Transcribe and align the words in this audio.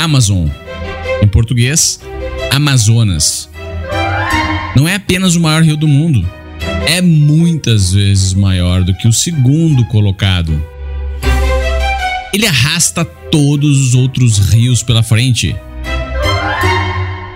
Amazon. 0.00 0.48
Em 1.22 1.28
português, 1.28 2.00
Amazonas. 2.50 3.50
Não 4.74 4.88
é 4.88 4.94
apenas 4.94 5.36
o 5.36 5.40
maior 5.40 5.62
rio 5.62 5.76
do 5.76 5.86
mundo, 5.86 6.26
é 6.86 7.02
muitas 7.02 7.92
vezes 7.92 8.32
maior 8.32 8.82
do 8.82 8.94
que 8.94 9.06
o 9.06 9.12
segundo 9.12 9.84
colocado. 9.84 10.64
Ele 12.32 12.46
arrasta 12.46 13.04
todos 13.04 13.78
os 13.78 13.94
outros 13.94 14.38
rios 14.38 14.82
pela 14.82 15.02
frente. 15.02 15.54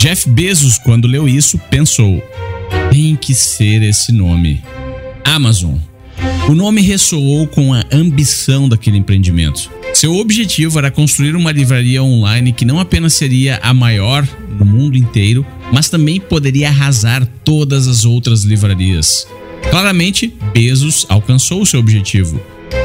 Jeff 0.01 0.27
Bezos, 0.31 0.79
quando 0.79 1.07
leu 1.07 1.29
isso, 1.29 1.59
pensou: 1.71 2.23
tem 2.91 3.15
que 3.15 3.35
ser 3.35 3.83
esse 3.83 4.11
nome. 4.11 4.63
Amazon. 5.23 5.77
O 6.47 6.55
nome 6.55 6.83
ressoou 6.83 7.47
com 7.47 7.73
a 7.73 7.83
ambição 7.91 8.69
daquele 8.69 8.99
empreendimento. 8.99 9.71
Seu 9.95 10.15
objetivo 10.17 10.79
era 10.79 10.91
construir 10.91 11.35
uma 11.35 11.51
livraria 11.51 12.03
online 12.03 12.53
que 12.53 12.67
não 12.67 12.79
apenas 12.79 13.15
seria 13.15 13.59
a 13.63 13.73
maior 13.73 14.29
no 14.59 14.67
mundo 14.67 14.95
inteiro, 14.95 15.45
mas 15.73 15.89
também 15.89 16.21
poderia 16.21 16.69
arrasar 16.69 17.27
todas 17.43 17.89
as 17.89 18.05
outras 18.05 18.43
livrarias. 18.43 19.27
Claramente, 19.71 20.35
Bezos 20.53 21.07
alcançou 21.09 21.65
seu 21.65 21.81
objetivo. 21.81 22.39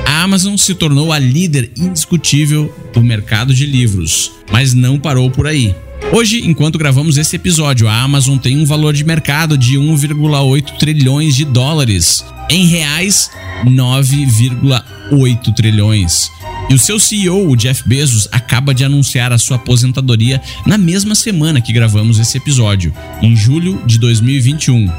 A 0.05 0.23
Amazon 0.23 0.55
se 0.55 0.73
tornou 0.73 1.11
a 1.11 1.19
líder 1.19 1.71
indiscutível 1.77 2.73
do 2.94 3.03
mercado 3.03 3.53
de 3.53 3.66
livros, 3.66 4.31
mas 4.49 4.73
não 4.73 4.97
parou 4.97 5.30
por 5.30 5.45
aí. 5.45 5.75
Hoje, 6.12 6.41
enquanto 6.48 6.80
gravamos 6.80 7.17
esse 7.17 7.35
episódio, 7.35 7.88
a 7.88 8.02
Amazon 8.02 8.38
tem 8.38 8.58
um 8.58 8.66
valor 8.66 8.94
de 8.94 9.03
mercado 9.03 9.55
de 9.58 9.77
1,8 9.77 10.77
trilhões 10.77 11.35
de 11.35 11.45
dólares. 11.45 12.25
Em 12.49 12.66
reais, 12.66 13.30
9,8 13.63 15.53
trilhões. 15.53 16.31
E 16.67 16.73
o 16.73 16.80
seu 16.80 16.99
CEO, 16.99 17.49
o 17.49 17.55
Jeff 17.55 17.88
Bezos, 17.88 18.27
acaba 18.31 18.73
de 18.73 18.84
anunciar 18.84 19.31
a 19.31 19.38
sua 19.38 19.58
aposentadoria 19.58 20.41
na 20.66 20.77
mesma 20.77 21.13
semana 21.13 21.62
que 21.62 21.73
gravamos 21.73 22.17
esse 22.17 22.38
episódio, 22.38 22.94
em 23.22 23.36
julho 23.36 23.81
de 23.86 24.00
2021. 24.00 24.91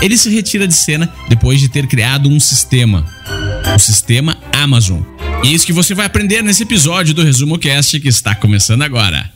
Ele 0.00 0.16
se 0.16 0.30
retira 0.30 0.66
de 0.66 0.74
cena 0.74 1.12
depois 1.28 1.60
de 1.60 1.68
ter 1.68 1.86
criado 1.86 2.28
um 2.28 2.40
sistema, 2.40 3.04
o 3.74 3.78
sistema 3.78 4.36
Amazon, 4.52 5.02
e 5.42 5.54
isso 5.54 5.66
que 5.66 5.72
você 5.72 5.94
vai 5.94 6.06
aprender 6.06 6.42
nesse 6.42 6.62
episódio 6.62 7.14
do 7.14 7.22
Resumo 7.22 7.58
Cast 7.58 7.98
que 7.98 8.08
está 8.08 8.34
começando 8.34 8.82
agora. 8.82 9.30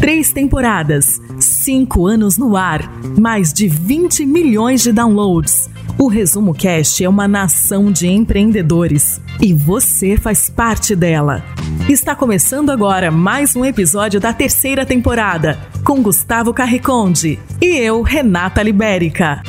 Três 0.00 0.32
temporadas, 0.32 1.18
cinco 1.40 2.06
anos 2.06 2.36
no 2.36 2.56
ar, 2.56 2.82
mais 3.18 3.52
de 3.52 3.68
20 3.68 4.26
milhões 4.26 4.82
de 4.82 4.92
downloads. 4.92 5.70
O 5.96 6.08
Resumo 6.08 6.52
Cast 6.52 7.02
é 7.02 7.08
uma 7.08 7.28
nação 7.28 7.90
de 7.90 8.08
empreendedores 8.08 9.20
e 9.40 9.54
você 9.54 10.16
faz 10.16 10.50
parte 10.50 10.94
dela. 10.94 11.42
Está 11.88 12.14
começando 12.14 12.70
agora 12.70 13.10
mais 13.10 13.54
um 13.54 13.64
episódio 13.64 14.20
da 14.20 14.32
terceira 14.32 14.84
temporada 14.84 15.58
com 15.84 16.02
Gustavo 16.02 16.52
Carriconde 16.52 17.38
e 17.62 17.66
eu, 17.66 18.02
Renata 18.02 18.62
Libérica. 18.62 19.42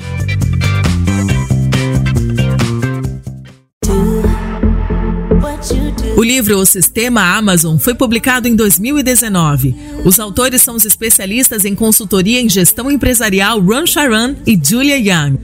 O 6.17 6.23
livro 6.23 6.58
O 6.58 6.66
Sistema 6.66 7.35
Amazon 7.35 7.77
foi 7.77 7.94
publicado 7.94 8.47
em 8.47 8.55
2019. 8.55 9.75
Os 10.05 10.17
autores 10.17 10.61
são 10.61 10.75
os 10.75 10.85
especialistas 10.85 11.66
em 11.66 11.75
consultoria 11.75 12.39
em 12.39 12.47
gestão 12.47 12.89
empresarial 12.89 13.59
Ron 13.59 13.85
Sharon 13.85 14.33
e 14.47 14.58
Julia 14.61 14.97
Young. 14.97 15.38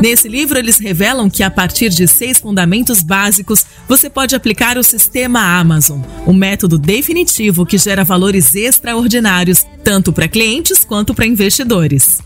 Nesse 0.00 0.28
livro, 0.28 0.56
eles 0.56 0.78
revelam 0.78 1.28
que 1.28 1.42
a 1.42 1.50
partir 1.50 1.88
de 1.90 2.06
seis 2.06 2.38
fundamentos 2.38 3.02
básicos, 3.02 3.66
você 3.88 4.08
pode 4.08 4.36
aplicar 4.36 4.78
o 4.78 4.84
sistema 4.84 5.40
Amazon, 5.58 6.00
um 6.24 6.32
método 6.32 6.78
definitivo 6.78 7.66
que 7.66 7.76
gera 7.76 8.04
valores 8.04 8.54
extraordinários, 8.54 9.66
tanto 9.82 10.12
para 10.12 10.28
clientes 10.28 10.84
quanto 10.84 11.12
para 11.12 11.26
investidores. 11.26 12.18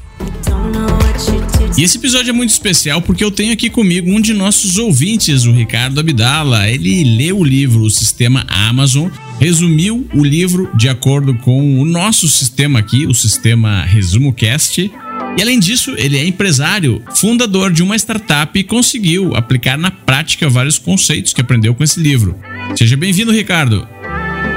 E 1.79 1.85
esse 1.85 1.97
episódio 1.97 2.31
é 2.31 2.33
muito 2.33 2.51
especial 2.51 3.01
porque 3.01 3.23
eu 3.23 3.31
tenho 3.31 3.53
aqui 3.53 3.71
comigo 3.71 4.11
um 4.11 4.21
de 4.21 4.35
nossos 4.35 4.79
ouvintes, 4.79 5.45
o 5.45 5.53
Ricardo 5.53 6.01
Abdala. 6.01 6.69
Ele 6.69 7.05
leu 7.05 7.39
o 7.39 7.45
livro 7.45 7.83
O 7.85 7.89
Sistema 7.89 8.45
Amazon, 8.49 9.09
resumiu 9.39 10.05
o 10.13 10.25
livro 10.25 10.69
de 10.77 10.89
acordo 10.89 11.35
com 11.37 11.81
o 11.81 11.85
nosso 11.85 12.27
sistema 12.27 12.81
aqui, 12.81 13.07
o 13.07 13.15
sistema 13.15 13.85
Resumo 13.85 14.33
Cast. 14.33 14.91
E 15.37 15.41
além 15.41 15.61
disso, 15.61 15.95
ele 15.97 16.19
é 16.19 16.27
empresário, 16.27 17.01
fundador 17.15 17.73
de 17.73 17.81
uma 17.81 17.95
startup 17.95 18.59
e 18.59 18.65
conseguiu 18.65 19.37
aplicar 19.37 19.79
na 19.79 19.93
prática 19.93 20.49
vários 20.49 20.79
conceitos 20.79 21.33
que 21.33 21.41
aprendeu 21.41 21.77
com 21.77 21.85
esse 21.85 22.01
livro. 22.01 22.35
Seja 22.77 22.97
bem-vindo, 22.97 23.31
Ricardo. 23.31 23.87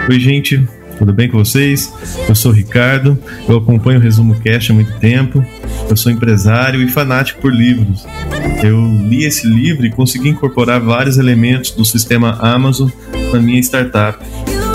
Oi, 0.10 0.20
gente. 0.20 0.60
Tudo 1.02 1.14
bem 1.14 1.28
com 1.28 1.40
vocês? 1.40 1.92
Eu 2.30 2.36
sou 2.36 2.52
o 2.52 2.54
Ricardo, 2.54 3.18
eu 3.50 3.58
acompanho 3.58 3.98
o 3.98 4.02
Resumo 4.04 4.40
Cast 4.40 4.72
há 4.72 4.76
muito 4.76 5.00
tempo, 5.00 5.44
eu 5.90 5.98
sou 5.98 6.12
empresário 6.12 6.80
e 6.80 6.88
fanático 6.88 7.42
por 7.42 7.52
livros. 7.52 8.06
Eu 8.64 8.80
li 9.10 9.24
esse 9.24 9.48
livro 9.48 9.84
e 9.84 9.90
consegui 9.90 10.30
incorporar 10.30 10.80
vários 10.80 11.18
elementos 11.18 11.72
do 11.72 11.84
sistema 11.84 12.38
Amazon 12.40 12.88
na 13.34 13.40
minha 13.40 13.60
startup. 13.62 14.24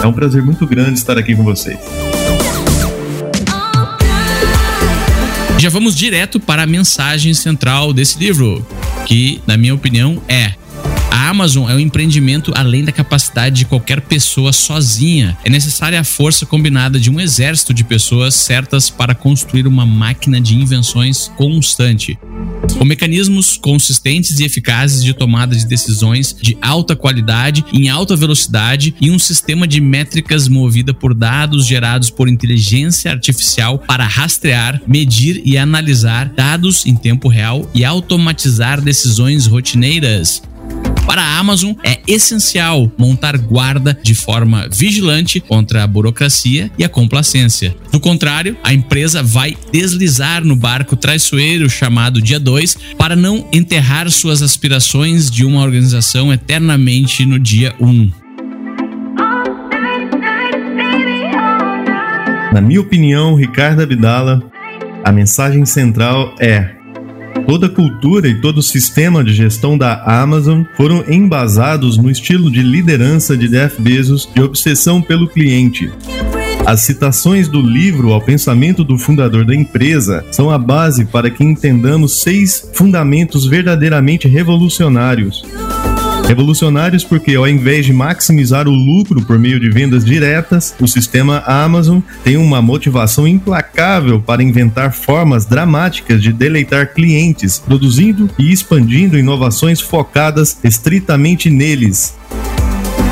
É 0.03 0.07
um 0.09 0.13
prazer 0.13 0.43
muito 0.43 0.67
grande 0.67 0.99
estar 0.99 1.17
aqui 1.17 1.33
com 1.33 1.45
vocês. 1.45 1.79
Já 5.59 5.69
vamos 5.69 5.95
direto 5.95 6.41
para 6.41 6.65
a 6.65 6.67
mensagem 6.67 7.35
central 7.35 7.93
desse 7.93 8.19
livro, 8.19 8.67
que, 9.07 9.41
na 9.47 9.57
minha 9.57 9.77
opinião, 9.77 10.21
é 10.29 10.55
a 11.17 11.31
Amazon 11.31 11.71
é 11.71 11.75
um 11.75 11.81
empreendimento 11.81 12.53
além 12.55 12.85
da 12.85 12.93
capacidade 12.93 13.57
de 13.57 13.65
qualquer 13.65 14.03
pessoa 14.03 14.53
sozinha. 14.53 15.35
É 15.47 15.49
necessária 15.49 15.99
a 15.99 16.05
força 16.05 16.45
combinada 16.45 17.01
de 17.01 17.11
um 17.11 17.19
exército 17.19 17.73
de 17.73 17.83
pessoas 17.83 18.35
certas 18.35 18.91
para 18.91 19.15
construir 19.15 19.67
uma 19.67 19.87
máquina 19.87 20.39
de 20.39 20.55
invenções 20.55 21.33
constante. 21.35 22.19
Com 22.77 22.85
mecanismos 22.85 23.57
consistentes 23.57 24.39
e 24.39 24.45
eficazes 24.45 25.03
de 25.03 25.15
tomada 25.15 25.57
de 25.57 25.65
decisões 25.65 26.37
de 26.39 26.59
alta 26.61 26.95
qualidade, 26.95 27.65
em 27.73 27.89
alta 27.89 28.15
velocidade 28.15 28.95
e 29.01 29.11
um 29.11 29.19
sistema 29.19 29.67
de 29.67 29.81
métricas 29.81 30.49
movida 30.49 30.93
por 30.93 31.15
dados 31.15 31.67
gerados 31.67 32.11
por 32.11 32.29
inteligência 32.29 33.11
artificial 33.11 33.79
para 33.79 34.07
rastrear, 34.07 34.83
medir 34.87 35.41
e 35.47 35.57
analisar 35.57 36.29
dados 36.29 36.85
em 36.85 36.95
tempo 36.95 37.27
real 37.29 37.67
e 37.75 37.87
automatizar 37.87 38.83
decisões 38.83 39.47
rotineiras. 39.47 40.43
Para 41.07 41.23
a 41.23 41.39
Amazon, 41.39 41.73
é 41.85 42.01
essencial 42.07 42.91
montar 42.99 43.39
guarda 43.39 43.97
de 44.03 44.15
forma 44.15 44.69
vigilante 44.69 45.39
contra 45.39 45.85
a 45.85 45.87
burocracia 45.87 46.71
e 46.77 46.85
a 46.85 46.89
complacência. 46.89 47.77
Do 47.93 48.01
contrário, 48.01 48.57
a 48.63 48.75
empresa 48.75 49.23
vai 49.23 49.57
deslizar 49.73 50.45
no 50.45 50.57
barco 50.57 50.97
traiçoeiro 50.97 51.71
chamado 51.71 52.21
Dia 52.21 52.41
2 52.41 52.77
para 52.99 53.15
não 53.15 53.49
enterrar 53.53 54.11
suas 54.11 54.43
aspirações 54.43 55.31
de 55.31 55.45
uma 55.45 55.63
organização 55.63 56.33
eternamente 56.33 57.25
no 57.25 57.39
dia 57.39 57.73
1. 57.81 58.11
Na 62.53 62.61
minha 62.61 62.81
opinião, 62.81 63.37
Ricardo 63.37 63.83
Abdala, 63.83 64.43
a 65.05 65.13
mensagem 65.13 65.65
central 65.65 66.35
é 66.41 66.76
Toda 67.45 67.67
a 67.67 67.71
cultura 67.71 68.29
e 68.29 68.41
todo 68.41 68.59
o 68.59 68.63
sistema 68.63 69.23
de 69.23 69.35
gestão 69.35 69.77
da 69.77 70.03
Amazon 70.05 70.63
foram 70.77 71.05
embasados 71.09 71.99
no 71.99 72.11
estilo 72.11 72.51
de 72.51 72.63
liderança 72.63 73.37
de 73.37 73.49
Jeff 73.49 73.81
Bezos 73.81 74.29
e 74.35 74.41
obsessão 74.41 75.03
pelo 75.03 75.29
cliente. 75.29 75.91
As 76.65 76.81
citações 76.81 77.49
do 77.49 77.61
livro 77.61 78.13
ao 78.13 78.21
pensamento 78.21 78.83
do 78.83 78.99
fundador 78.99 79.45
da 79.45 79.55
empresa 79.55 80.25
são 80.33 80.51
a 80.51 80.59
base 80.59 81.05
para 81.05 81.31
que 81.31 81.45
entendamos 81.45 82.23
seis 82.23 82.71
fundamentos 82.75 83.47
verdadeiramente 83.47 84.27
revolucionários 84.27 85.45
Revolucionários 86.27 87.05
porque, 87.05 87.37
ao 87.37 87.47
invés 87.47 87.87
de 87.87 87.93
maximizar 87.93 88.67
o 88.67 88.73
lucro 88.73 89.25
por 89.25 89.39
meio 89.39 89.61
de 89.61 89.71
vendas 89.71 90.05
diretas, 90.05 90.75
o 90.81 90.89
sistema 90.89 91.39
Amazon 91.47 92.01
tem 92.25 92.37
uma 92.37 92.61
motivação 92.61 93.29
implacável 93.29 94.21
para 94.21 94.43
inventar 94.43 94.93
formas 94.93 95.47
dramáticas 95.47 96.21
de 96.21 96.33
deleitar 96.33 96.93
clientes, 96.93 97.61
produzindo 97.61 98.29
e 98.37 98.53
expandindo 98.53 99.17
inovações 99.17 99.81
focadas 99.81 100.59
estritamente 100.65 101.49
neles. 101.49 102.17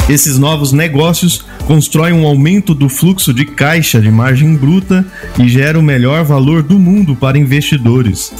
Esses 0.08 0.36
novos 0.36 0.72
negócios 0.72 1.46
constroem 1.66 2.12
um 2.12 2.26
aumento 2.26 2.74
do 2.74 2.88
fluxo 2.88 3.32
de 3.32 3.44
caixa 3.46 4.00
de 4.00 4.10
margem 4.10 4.56
bruta 4.56 5.06
e 5.38 5.48
geram 5.48 5.80
o 5.80 5.82
melhor 5.84 6.24
valor 6.24 6.64
do 6.64 6.78
mundo 6.78 7.14
para 7.14 7.38
investidores. 7.38 8.32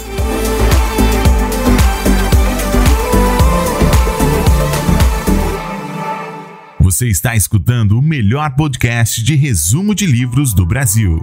Você 6.94 7.08
está 7.08 7.34
escutando 7.34 7.98
o 7.98 8.00
melhor 8.00 8.54
podcast 8.54 9.20
de 9.20 9.34
resumo 9.34 9.96
de 9.96 10.06
livros 10.06 10.54
do 10.54 10.64
Brasil. 10.64 11.18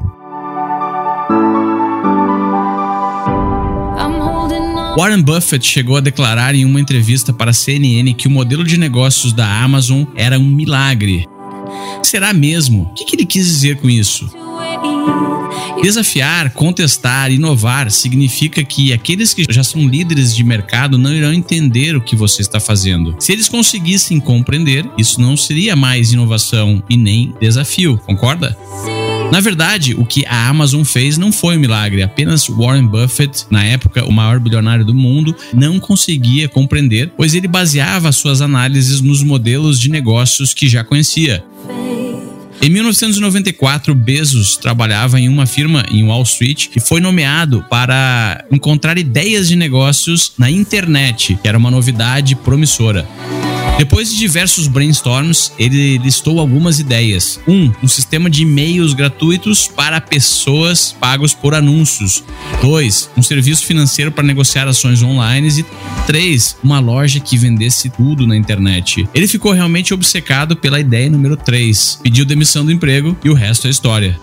Warren 4.98 5.22
Buffett 5.22 5.66
chegou 5.66 5.96
a 5.96 6.02
declarar 6.02 6.54
em 6.56 6.66
uma 6.66 6.82
entrevista 6.82 7.32
para 7.32 7.52
a 7.52 7.54
CNN 7.54 8.14
que 8.16 8.28
o 8.28 8.30
modelo 8.30 8.66
de 8.66 8.78
negócios 8.78 9.32
da 9.32 9.48
Amazon 9.64 10.04
era 10.14 10.38
um 10.38 10.44
milagre. 10.44 11.26
Será 12.04 12.34
mesmo? 12.34 12.92
O 12.92 12.94
que 12.94 13.16
ele 13.16 13.26
quis 13.26 13.46
dizer 13.46 13.78
com 13.78 13.90
isso? 13.90 14.30
Desafiar, 15.82 16.52
contestar, 16.52 17.32
inovar 17.32 17.90
significa 17.90 18.64
que 18.64 18.94
aqueles 18.94 19.34
que 19.34 19.46
já 19.50 19.64
são 19.64 19.88
líderes 19.88 20.36
de 20.36 20.44
mercado 20.44 20.98
não 20.98 21.14
irão 21.14 21.34
entender 21.34 21.96
o 21.96 22.02
que 22.02 22.16
você 22.16 22.42
está 22.42 22.60
fazendo. 22.60 23.16
Se 23.20 23.32
eles 23.32 23.50
conseguissem 23.50 24.20
compreender, 24.20 24.86
isso 24.98 25.20
não 25.20 25.36
seria 25.36 25.76
mais 25.76 26.14
inovação 26.14 26.84
e 26.90 26.96
nem 26.96 27.34
desafio, 27.40 27.98
concorda? 28.06 28.56
Na 29.32 29.40
verdade, 29.40 29.96
o 29.96 30.06
que 30.06 30.26
a 30.26 30.50
Amazon 30.50 30.84
fez 30.84 31.18
não 31.18 31.32
foi 31.32 31.56
um 31.56 31.60
milagre, 31.60 32.04
apenas 32.04 32.48
Warren 32.48 32.86
Buffett, 32.86 33.46
na 33.50 33.64
época 33.64 34.04
o 34.04 34.12
maior 34.12 34.42
bilionário 34.42 34.84
do 34.84 34.94
mundo, 34.94 35.34
não 35.54 35.80
conseguia 35.80 36.50
compreender, 36.50 37.14
pois 37.16 37.34
ele 37.34 37.48
baseava 37.48 38.12
suas 38.12 38.42
análises 38.42 39.00
nos 39.00 39.24
modelos 39.24 39.80
de 39.80 39.90
negócios 39.90 40.54
que 40.54 40.68
já 40.68 40.84
conhecia. 40.84 41.44
Em 42.64 42.70
1994, 42.70 43.96
Bezos 43.96 44.56
trabalhava 44.56 45.20
em 45.20 45.28
uma 45.28 45.48
firma 45.48 45.84
em 45.90 46.04
Wall 46.04 46.22
Street 46.22 46.68
e 46.76 46.80
foi 46.80 47.02
nomeado 47.02 47.66
para 47.68 48.46
encontrar 48.52 49.00
ideias 49.00 49.48
de 49.48 49.56
negócios 49.56 50.34
na 50.38 50.52
internet, 50.52 51.40
que 51.42 51.48
era 51.48 51.58
uma 51.58 51.72
novidade 51.72 52.36
promissora. 52.36 53.08
Depois 53.82 54.12
de 54.12 54.16
diversos 54.20 54.68
brainstorms, 54.68 55.52
ele 55.58 55.98
listou 55.98 56.40
algumas 56.40 56.78
ideias. 56.78 57.40
Um, 57.48 57.72
um 57.82 57.88
sistema 57.88 58.30
de 58.30 58.44
e-mails 58.44 58.94
gratuitos 58.94 59.68
para 59.68 60.00
pessoas 60.00 60.96
pagos 61.00 61.34
por 61.34 61.56
anúncios. 61.56 62.24
Dois, 62.62 63.10
um 63.18 63.24
serviço 63.24 63.66
financeiro 63.66 64.12
para 64.12 64.24
negociar 64.24 64.68
ações 64.68 65.02
online. 65.02 65.50
E 65.62 65.66
três, 66.06 66.56
uma 66.64 66.80
loja 66.80 67.20
que 67.20 67.36
vendesse 67.36 67.90
tudo 67.90 68.28
na 68.28 68.38
internet. 68.38 69.10
Ele 69.16 69.28
ficou 69.28 69.52
realmente 69.52 69.96
obcecado 69.96 70.56
pela 70.56 70.80
ideia 70.80 71.10
número 71.10 71.36
3, 71.36 72.02
pediu 72.04 72.24
demissão 72.24 72.64
do 72.64 72.72
emprego 72.72 73.18
e 73.24 73.32
o 73.32 73.34
resto 73.34 73.66
é 73.66 73.72
história. 73.72 74.16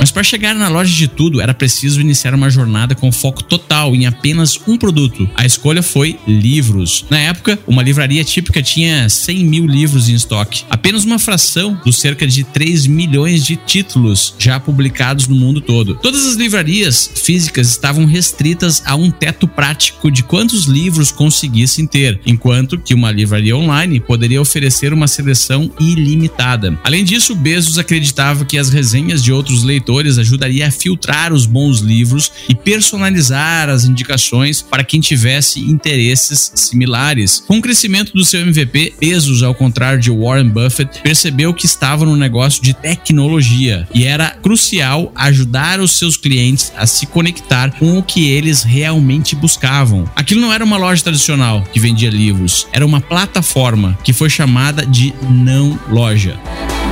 Mas 0.00 0.10
para 0.10 0.22
chegar 0.22 0.54
na 0.54 0.68
loja 0.68 0.94
de 0.94 1.08
tudo, 1.08 1.40
era 1.40 1.52
preciso 1.52 2.00
iniciar 2.00 2.34
uma 2.34 2.50
jornada 2.50 2.94
com 2.94 3.10
foco 3.10 3.42
total 3.42 3.94
em 3.94 4.06
apenas 4.06 4.58
um 4.66 4.76
produto. 4.76 5.28
A 5.34 5.44
escolha 5.44 5.82
foi 5.82 6.18
livros. 6.26 7.04
Na 7.10 7.18
época, 7.18 7.58
uma 7.66 7.82
livraria 7.82 8.22
típica 8.22 8.62
tinha 8.62 8.77
100 9.08 9.44
mil 9.44 9.66
livros 9.66 10.08
em 10.08 10.14
estoque, 10.14 10.64
apenas 10.70 11.04
uma 11.04 11.18
fração 11.18 11.80
dos 11.84 11.98
cerca 11.98 12.26
de 12.26 12.44
3 12.44 12.86
milhões 12.86 13.44
de 13.44 13.56
títulos 13.56 14.34
já 14.38 14.60
publicados 14.60 15.26
no 15.26 15.34
mundo 15.34 15.60
todo. 15.60 15.96
Todas 15.96 16.26
as 16.26 16.34
livrarias 16.34 17.10
físicas 17.14 17.68
estavam 17.68 18.04
restritas 18.04 18.82
a 18.84 18.94
um 18.94 19.10
teto 19.10 19.48
prático 19.48 20.10
de 20.10 20.22
quantos 20.22 20.66
livros 20.66 21.10
conseguissem 21.10 21.86
ter, 21.86 22.20
enquanto 22.24 22.78
que 22.78 22.94
uma 22.94 23.10
livraria 23.10 23.56
online 23.56 24.00
poderia 24.00 24.40
oferecer 24.40 24.92
uma 24.92 25.08
seleção 25.08 25.70
ilimitada. 25.80 26.78
Além 26.84 27.04
disso, 27.04 27.34
Bezos 27.34 27.78
acreditava 27.78 28.44
que 28.44 28.58
as 28.58 28.70
resenhas 28.70 29.22
de 29.22 29.32
outros 29.32 29.62
leitores 29.62 30.18
ajudaria 30.18 30.68
a 30.68 30.70
filtrar 30.70 31.32
os 31.32 31.46
bons 31.46 31.80
livros 31.80 32.30
e 32.48 32.54
personalizar 32.54 33.68
as 33.68 33.84
indicações 33.84 34.62
para 34.62 34.84
quem 34.84 35.00
tivesse 35.00 35.60
interesses 35.60 36.52
similares. 36.54 37.42
Com 37.46 37.58
o 37.58 37.62
crescimento 37.62 38.12
do 38.12 38.24
seu 38.24 38.40
MVP, 38.40 38.67
Bezos, 38.68 39.42
ao 39.42 39.54
contrário 39.54 40.00
de 40.00 40.10
Warren 40.10 40.48
Buffett, 40.48 41.00
percebeu 41.02 41.52
que 41.54 41.66
estava 41.66 42.04
no 42.04 42.16
negócio 42.16 42.62
de 42.62 42.74
tecnologia 42.74 43.86
e 43.94 44.04
era 44.04 44.30
crucial 44.30 45.12
ajudar 45.14 45.80
os 45.80 45.92
seus 45.92 46.16
clientes 46.16 46.72
a 46.76 46.86
se 46.86 47.06
conectar 47.06 47.72
com 47.78 47.98
o 47.98 48.02
que 48.02 48.30
eles 48.30 48.62
realmente 48.62 49.34
buscavam. 49.34 50.04
Aquilo 50.14 50.40
não 50.40 50.52
era 50.52 50.64
uma 50.64 50.76
loja 50.76 51.02
tradicional 51.02 51.62
que 51.72 51.80
vendia 51.80 52.10
livros, 52.10 52.66
era 52.72 52.86
uma 52.86 53.00
plataforma 53.00 53.98
que 54.04 54.12
foi 54.12 54.30
chamada 54.30 54.84
de 54.86 55.14
não 55.28 55.78
loja. 55.90 56.38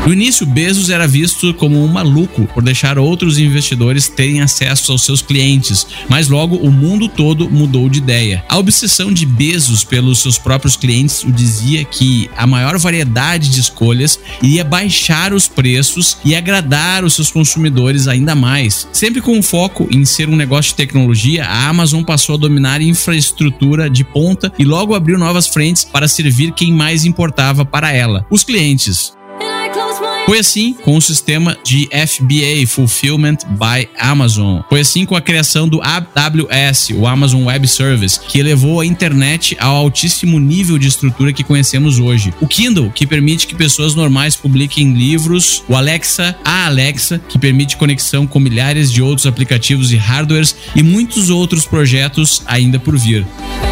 No 0.07 0.13
início, 0.13 0.47
Bezos 0.47 0.89
era 0.89 1.05
visto 1.05 1.53
como 1.55 1.83
um 1.83 1.89
maluco 1.89 2.47
por 2.55 2.63
deixar 2.63 2.97
outros 2.97 3.39
investidores 3.39 4.09
terem 4.09 4.41
acesso 4.41 4.93
aos 4.93 5.03
seus 5.03 5.21
clientes, 5.21 5.85
mas 6.09 6.29
logo 6.29 6.55
o 6.55 6.71
mundo 6.71 7.09
todo 7.09 7.51
mudou 7.51 7.89
de 7.89 7.99
ideia. 7.99 8.45
A 8.49 8.57
obsessão 8.57 9.13
de 9.13 9.27
Bezos 9.27 9.83
pelos 9.83 10.21
seus 10.21 10.39
próprios 10.39 10.77
clientes 10.77 11.25
o 11.25 11.33
dizia 11.33 11.85
que 11.85 12.31
a 12.37 12.47
maior 12.47 12.79
variedade 12.79 13.51
de 13.51 13.59
escolhas 13.59 14.21
iria 14.41 14.63
baixar 14.63 15.33
os 15.33 15.49
preços 15.49 16.19
e 16.25 16.37
agradar 16.37 17.05
os 17.05 17.15
seus 17.15 17.33
consumidores 17.33 18.07
ainda 18.07 18.37
mais. 18.37 18.87
Sempre 18.93 19.21
com 19.21 19.43
foco 19.43 19.89
em 19.91 20.05
ser 20.05 20.29
um 20.29 20.37
negócio 20.37 20.71
de 20.71 20.77
tecnologia, 20.77 21.47
a 21.47 21.69
Amazon 21.69 22.05
passou 22.05 22.37
a 22.37 22.39
dominar 22.39 22.81
infraestrutura 22.81 23.91
de 23.91 24.05
ponta 24.05 24.53
e 24.57 24.65
logo 24.65 24.95
abriu 24.95 25.19
novas 25.19 25.49
frentes 25.49 25.85
para 25.85 26.07
servir 26.07 26.53
quem 26.53 26.73
mais 26.73 27.05
importava 27.05 27.65
para 27.65 27.91
ela: 27.93 28.25
os 28.31 28.45
clientes. 28.45 29.17
Foi 30.27 30.41
assim 30.41 30.73
com 30.73 30.97
o 30.97 31.01
sistema 31.01 31.57
de 31.63 31.89
FBA, 31.93 32.67
Fulfillment 32.67 33.37
by 33.49 33.89
Amazon. 33.97 34.61
Foi 34.69 34.81
assim 34.81 35.07
com 35.07 35.15
a 35.15 35.21
criação 35.21 35.69
do 35.69 35.81
AWS, 35.81 36.91
o 36.97 37.07
Amazon 37.07 37.45
Web 37.45 37.69
Service, 37.69 38.19
que 38.19 38.41
elevou 38.41 38.81
a 38.81 38.87
internet 38.87 39.57
ao 39.61 39.77
altíssimo 39.77 40.41
nível 40.41 40.79
de 40.79 40.89
estrutura 40.89 41.33
que 41.33 41.45
conhecemos 41.45 42.01
hoje. 42.01 42.35
O 42.41 42.49
Kindle, 42.49 42.91
que 42.91 43.07
permite 43.07 43.47
que 43.47 43.55
pessoas 43.55 43.95
normais 43.95 44.35
publiquem 44.35 44.95
livros. 44.95 45.63
O 45.69 45.77
Alexa, 45.77 46.37
a 46.45 46.67
Alexa, 46.67 47.21
que 47.29 47.39
permite 47.39 47.77
conexão 47.77 48.27
com 48.27 48.41
milhares 48.41 48.93
de 48.93 49.01
outros 49.01 49.29
aplicativos 49.29 49.93
e 49.93 49.97
hardwares 49.97 50.57
e 50.75 50.83
muitos 50.83 51.31
outros 51.31 51.65
projetos 51.65 52.43
ainda 52.49 52.81
por 52.81 52.99
vir. 52.99 53.25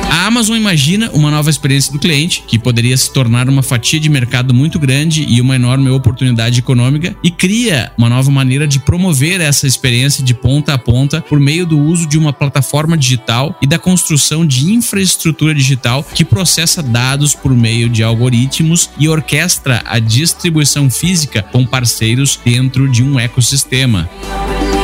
A 0.09 0.27
Amazon 0.27 0.56
imagina 0.56 1.11
uma 1.12 1.31
nova 1.31 1.51
experiência 1.51 1.93
do 1.93 1.99
cliente, 1.99 2.45
que 2.47 2.59
poderia 2.59 2.97
se 2.97 3.12
tornar 3.12 3.49
uma 3.49 3.62
fatia 3.62 3.99
de 3.99 4.09
mercado 4.09 4.55
muito 4.55 4.79
grande 4.79 5.27
e 5.29 5.41
uma 5.41 5.56
enorme 5.56 5.91
oportunidade 5.91 6.44
econômica, 6.61 7.17
e 7.23 7.31
cria 7.31 7.93
uma 7.96 8.08
nova 8.08 8.31
maneira 8.31 8.67
de 8.67 8.79
promover 8.79 9.41
essa 9.41 9.67
experiência 9.67 10.25
de 10.25 10.35
ponta 10.35 10.75
a 10.75 10.79
ponta 10.79 11.20
por 11.20 11.38
meio 11.41 11.67
do 11.67 11.79
uso 11.79 12.06
de 12.06 12.19
uma 12.19 12.32
plataforma 12.32 12.96
digital 12.96 13.56
e 13.62 13.67
da 13.67 13.79
construção 13.79 14.46
de 14.46 14.73
infraestrutura 14.73 15.55
digital 15.55 16.05
que 16.14 16.25
processa 16.25 16.82
dados 16.82 17.35
por 17.35 17.55
meio 17.55 17.88
de 17.88 18.02
algoritmos 18.02 18.91
e 18.99 19.08
orquestra 19.08 19.82
a 19.85 19.99
distribuição 19.99 20.91
física 20.91 21.43
com 21.43 21.64
parceiros 21.64 22.38
dentro 22.44 22.88
de 22.88 23.02
um 23.02 23.19
ecossistema. 23.19 24.08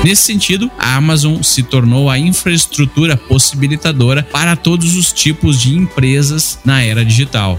Nesse 0.02 0.22
sentido, 0.22 0.70
a 0.78 0.96
Amazon 0.96 1.42
se 1.42 1.62
tornou 1.62 2.08
a 2.08 2.18
infraestrutura 2.18 3.16
possibilitadora 3.16 4.22
para 4.22 4.56
todos 4.56 4.96
os 4.96 5.12
tipos 5.12 5.60
de 5.60 5.76
empresas 5.76 6.58
na 6.64 6.82
era 6.82 7.04
digital. 7.04 7.58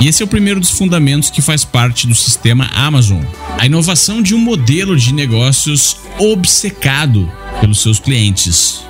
E 0.00 0.08
esse 0.08 0.22
é 0.22 0.26
o 0.26 0.28
primeiro 0.28 0.60
dos 0.60 0.70
fundamentos 0.70 1.30
que 1.30 1.40
faz 1.40 1.64
parte 1.64 2.06
do 2.06 2.14
sistema 2.14 2.68
Amazon: 2.74 3.22
a 3.58 3.64
inovação 3.64 4.20
de 4.20 4.34
um 4.34 4.38
modelo 4.38 4.96
de 4.96 5.12
negócios 5.12 5.96
obcecado 6.18 7.30
pelos 7.60 7.80
seus 7.80 7.98
clientes. 7.98 8.84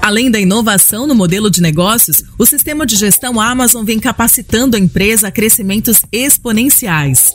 Além 0.00 0.30
da 0.30 0.38
inovação 0.38 1.06
no 1.06 1.14
modelo 1.14 1.50
de 1.50 1.60
negócios, 1.60 2.22
o 2.38 2.46
sistema 2.46 2.86
de 2.86 2.96
gestão 2.96 3.40
Amazon 3.40 3.84
vem 3.84 3.98
capacitando 3.98 4.76
a 4.76 4.80
empresa 4.80 5.28
a 5.28 5.30
crescimentos 5.32 6.02
exponenciais. 6.12 7.32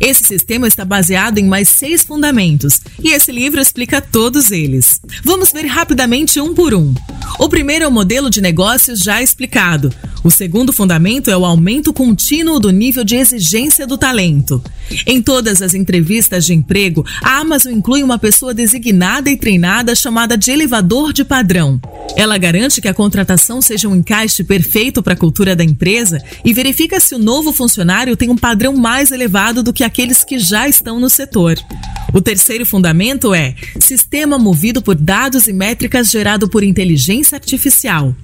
Esse 0.00 0.24
sistema 0.24 0.68
está 0.68 0.84
baseado 0.84 1.38
em 1.38 1.44
mais 1.44 1.68
seis 1.68 2.02
fundamentos 2.02 2.80
e 3.02 3.10
esse 3.10 3.32
livro 3.32 3.60
explica 3.60 4.00
todos 4.00 4.50
eles. 4.50 5.00
Vamos 5.24 5.50
ver 5.52 5.66
rapidamente 5.66 6.40
um 6.40 6.54
por 6.54 6.74
um. 6.74 6.94
O 7.38 7.48
primeiro 7.48 7.84
é 7.84 7.88
o 7.88 7.92
modelo 7.92 8.30
de 8.30 8.40
negócios 8.40 9.00
já 9.00 9.22
explicado. 9.22 9.92
O 10.24 10.30
segundo 10.30 10.72
fundamento 10.72 11.30
é 11.30 11.36
o 11.36 11.44
aumento 11.44 11.92
contínuo 11.92 12.58
do 12.58 12.70
nível 12.70 13.04
de 13.04 13.16
exigência 13.16 13.86
do 13.86 13.96
talento. 13.96 14.62
Em 15.06 15.22
todas 15.22 15.62
as 15.62 15.74
entrevistas 15.74 16.44
de 16.44 16.54
emprego, 16.54 17.04
a 17.22 17.38
Amazon 17.38 17.72
inclui 17.72 18.02
uma 18.02 18.18
pessoa 18.18 18.52
designada 18.52 19.30
e 19.30 19.36
treinada 19.36 19.94
chamada 19.94 20.36
de 20.36 20.50
elevador 20.50 21.12
de 21.12 21.24
padrão. 21.24 21.80
Ela 22.16 22.38
garante 22.38 22.80
que 22.80 22.88
a 22.88 22.94
contratação 22.94 23.62
seja 23.62 23.88
um 23.88 23.94
encaixe 23.94 24.42
perfeito 24.42 25.02
para 25.02 25.12
a 25.12 25.16
cultura 25.16 25.54
da 25.54 25.62
empresa 25.62 26.20
e 26.44 26.52
verifica 26.52 26.98
se 26.98 27.14
o 27.14 27.18
novo 27.18 27.52
funcionário 27.52 28.16
tem 28.16 28.28
um 28.28 28.36
padrão 28.36 28.74
mais 28.76 29.12
elevado 29.12 29.62
do 29.62 29.72
que 29.72 29.84
aqueles 29.88 30.22
que 30.22 30.38
já 30.38 30.68
estão 30.68 31.00
no 31.00 31.10
setor. 31.10 31.58
O 32.14 32.20
terceiro 32.20 32.64
fundamento 32.64 33.34
é 33.34 33.54
sistema 33.80 34.38
movido 34.38 34.80
por 34.80 34.94
dados 34.94 35.46
e 35.48 35.52
métricas 35.52 36.10
gerado 36.10 36.48
por 36.48 36.62
inteligência 36.62 37.36
artificial, 37.36 38.14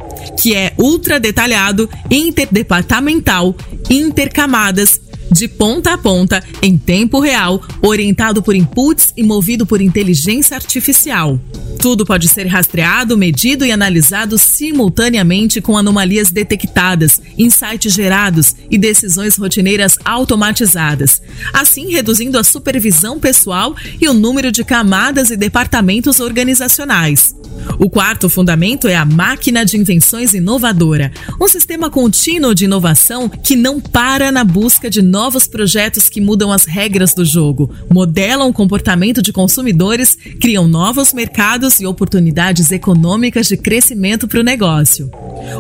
que 0.40 0.54
é 0.54 0.73
ultra 0.78 1.18
detalhado, 1.18 1.88
interdepartamental, 2.11 3.54
intercamadas, 3.90 5.00
de 5.30 5.49
ponta 5.49 5.94
a 5.94 5.99
ponta, 5.99 6.42
em 6.62 6.78
tempo 6.78 7.18
real, 7.18 7.61
orientado 7.83 8.42
por 8.42 8.54
inputs 8.54 9.12
e 9.16 9.23
movido 9.23 9.66
por 9.66 9.80
inteligência 9.80 10.54
artificial. 10.56 11.38
Tudo 11.85 12.07
pode 12.07 12.29
ser 12.29 12.47
rastreado, 12.47 13.14
medido 13.14 13.62
e 13.62 13.71
analisado 13.71 14.38
simultaneamente 14.38 15.61
com 15.61 15.76
anomalias 15.76 16.31
detectadas, 16.31 17.21
insights 17.37 17.93
gerados 17.93 18.57
e 18.71 18.79
decisões 18.79 19.37
rotineiras 19.37 19.99
automatizadas, 20.03 21.21
assim 21.53 21.91
reduzindo 21.91 22.38
a 22.38 22.43
supervisão 22.43 23.21
pessoal 23.21 23.76
e 24.00 24.09
o 24.09 24.14
número 24.14 24.50
de 24.50 24.64
camadas 24.64 25.29
e 25.29 25.37
departamentos 25.37 26.21
organizacionais. 26.21 27.35
O 27.79 27.88
quarto 27.88 28.29
fundamento 28.29 28.88
é 28.88 28.97
a 28.97 29.05
máquina 29.05 29.64
de 29.64 29.76
invenções 29.76 30.33
inovadora, 30.33 31.12
um 31.41 31.49
sistema 31.49 31.91
contínuo 31.91 32.55
de 32.55 32.64
inovação 32.64 33.29
que 33.29 33.57
não 33.57 33.81
para 33.81 34.31
na 34.31 34.45
busca 34.45 34.91
de 34.91 35.03
novos 35.03 35.47
projetos 35.47 36.09
que 36.09 36.21
mudam 36.21 36.53
as 36.53 36.64
regras 36.64 37.14
do 37.14 37.25
jogo, 37.25 37.71
modelam 37.93 38.49
o 38.49 38.53
comportamento 38.53 39.23
de 39.23 39.33
consumidores, 39.33 40.17
criam 40.41 40.67
novos 40.67 41.12
mercados 41.12 41.74
e 41.81 41.87
oportunidades 41.87 42.71
econômicas 42.73 43.47
de 43.47 43.57
crescimento 43.57 44.26
para 44.26 44.40
o 44.40 44.45
negócio. 44.45 45.11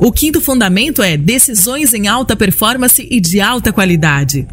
O 0.00 0.10
quinto 0.10 0.40
fundamento 0.40 1.02
é 1.02 1.16
decisões 1.16 1.92
em 1.92 2.08
alta 2.08 2.34
performance 2.34 3.06
e 3.10 3.20
de 3.20 3.40
alta 3.40 3.72
qualidade. 3.72 4.46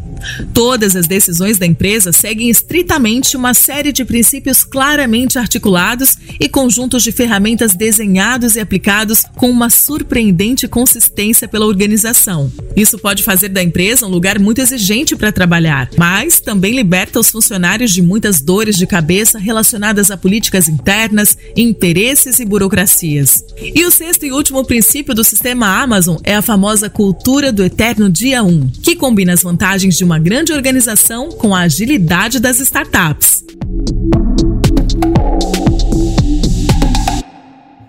Todas 0.52 0.96
as 0.96 1.06
decisões 1.06 1.58
da 1.58 1.66
empresa 1.66 2.12
seguem 2.12 2.50
estritamente 2.50 3.36
uma 3.36 3.54
série 3.54 3.92
de 3.92 4.04
princípios 4.04 4.64
claramente 4.64 5.38
articulados 5.38 6.16
e 6.40 6.48
conjuntos 6.48 7.02
de 7.02 7.12
ferramentas 7.12 7.74
desenhados 7.74 8.56
e 8.56 8.60
aplicados 8.60 9.22
com 9.36 9.50
uma 9.50 9.70
surpreendente 9.70 10.68
consistência 10.68 11.48
pela 11.48 11.66
organização. 11.66 12.50
Isso 12.76 12.98
pode 12.98 13.22
fazer 13.22 13.48
da 13.48 13.62
empresa 13.62 14.06
um 14.06 14.10
lugar 14.10 14.38
muito 14.38 14.60
exigente 14.60 15.14
para 15.14 15.32
trabalhar, 15.32 15.90
mas 15.98 16.40
também 16.40 16.74
liberta 16.74 17.20
os 17.20 17.30
funcionários 17.30 17.92
de 17.92 18.02
muitas 18.02 18.40
dores 18.40 18.76
de 18.76 18.86
cabeça 18.86 19.38
relacionadas 19.38 20.10
a 20.10 20.16
políticas 20.16 20.68
internas, 20.68 21.36
interesses 21.56 22.38
e 22.38 22.44
burocracias. 22.44 23.44
E 23.58 23.84
o 23.84 23.90
sexto 23.90 24.24
e 24.24 24.32
último 24.32 24.64
princípio 24.64 25.14
do 25.14 25.24
sistema 25.24 25.82
Amazon 25.82 26.16
é 26.24 26.34
a 26.34 26.42
famosa 26.42 26.88
cultura 26.88 27.52
do 27.52 27.62
eterno 27.62 28.10
dia 28.10 28.42
1, 28.42 28.68
que 28.82 28.96
combina 28.96 29.32
as 29.32 29.42
vantagens 29.42 29.96
de 29.96 30.04
uma 30.04 30.11
uma 30.12 30.18
grande 30.18 30.52
organização 30.52 31.30
com 31.30 31.54
a 31.54 31.60
agilidade 31.60 32.38
das 32.38 32.60
startups. 32.60 33.42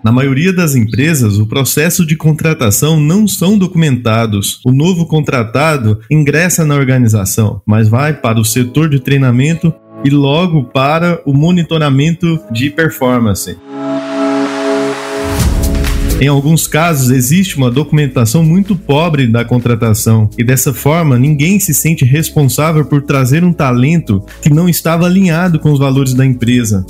Na 0.02 0.10
maioria 0.10 0.50
das 0.50 0.74
empresas, 0.74 1.38
o 1.38 1.46
processo 1.46 2.06
de 2.06 2.16
contratação 2.16 2.98
não 2.98 3.28
são 3.28 3.58
documentados. 3.58 4.58
O 4.64 4.72
novo 4.72 5.04
contratado 5.04 6.00
ingressa 6.10 6.64
na 6.64 6.74
organização, 6.74 7.60
mas 7.66 7.88
vai 7.88 8.14
para 8.14 8.40
o 8.40 8.44
setor 8.44 8.88
de 8.88 9.00
treinamento 9.00 9.70
e 10.02 10.08
logo 10.08 10.64
para 10.64 11.20
o 11.26 11.34
monitoramento 11.34 12.40
de 12.50 12.70
performance. 12.70 13.54
Em 16.24 16.28
alguns 16.28 16.66
casos, 16.66 17.10
existe 17.10 17.58
uma 17.58 17.70
documentação 17.70 18.42
muito 18.42 18.74
pobre 18.74 19.26
da 19.26 19.44
contratação 19.44 20.30
e 20.38 20.42
dessa 20.42 20.72
forma 20.72 21.18
ninguém 21.18 21.60
se 21.60 21.74
sente 21.74 22.02
responsável 22.02 22.82
por 22.82 23.02
trazer 23.02 23.44
um 23.44 23.52
talento 23.52 24.24
que 24.40 24.48
não 24.48 24.66
estava 24.66 25.04
alinhado 25.04 25.58
com 25.58 25.70
os 25.70 25.78
valores 25.78 26.14
da 26.14 26.24
empresa. 26.24 26.82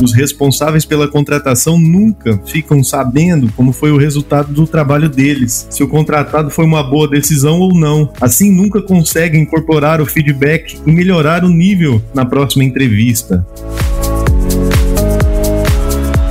Os 0.00 0.14
responsáveis 0.14 0.84
pela 0.84 1.08
contratação 1.08 1.76
nunca 1.80 2.40
ficam 2.46 2.84
sabendo 2.84 3.50
como 3.56 3.72
foi 3.72 3.90
o 3.90 3.98
resultado 3.98 4.52
do 4.52 4.68
trabalho 4.68 5.08
deles, 5.08 5.66
se 5.68 5.82
o 5.82 5.88
contratado 5.88 6.48
foi 6.48 6.64
uma 6.64 6.84
boa 6.84 7.08
decisão 7.10 7.58
ou 7.58 7.74
não. 7.76 8.12
Assim, 8.20 8.52
nunca 8.52 8.80
conseguem 8.80 9.42
incorporar 9.42 10.00
o 10.00 10.06
feedback 10.06 10.78
e 10.86 10.92
melhorar 10.92 11.42
o 11.42 11.48
nível 11.48 12.00
na 12.14 12.24
próxima 12.24 12.62
entrevista. 12.62 13.44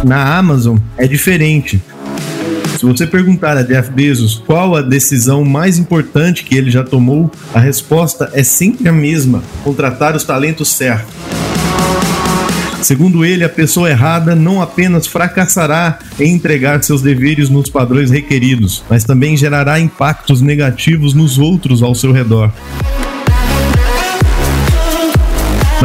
Na 0.05 0.38
Amazon 0.38 0.77
é 0.97 1.05
diferente. 1.05 1.81
Se 2.85 2.91
você 2.91 3.07
perguntar 3.07 3.57
a 3.57 3.63
Jeff 3.63 3.89
Bezos 3.89 4.43
qual 4.45 4.75
a 4.75 4.81
decisão 4.83 5.43
mais 5.43 5.79
importante 5.79 6.43
que 6.43 6.55
ele 6.55 6.69
já 6.69 6.83
tomou, 6.83 7.31
a 7.51 7.59
resposta 7.59 8.29
é 8.31 8.43
sempre 8.43 8.87
a 8.87 8.91
mesma: 8.91 9.41
contratar 9.63 10.15
os 10.15 10.23
talentos 10.23 10.69
certos. 10.69 11.11
Segundo 12.83 13.25
ele, 13.25 13.43
a 13.43 13.49
pessoa 13.49 13.89
errada 13.89 14.35
não 14.35 14.61
apenas 14.61 15.07
fracassará 15.07 15.97
em 16.19 16.35
entregar 16.35 16.83
seus 16.83 17.01
deveres 17.01 17.49
nos 17.49 17.71
padrões 17.71 18.11
requeridos, 18.11 18.83
mas 18.87 19.03
também 19.03 19.35
gerará 19.35 19.79
impactos 19.79 20.39
negativos 20.39 21.15
nos 21.15 21.39
outros 21.39 21.81
ao 21.81 21.95
seu 21.95 22.11
redor. 22.11 22.51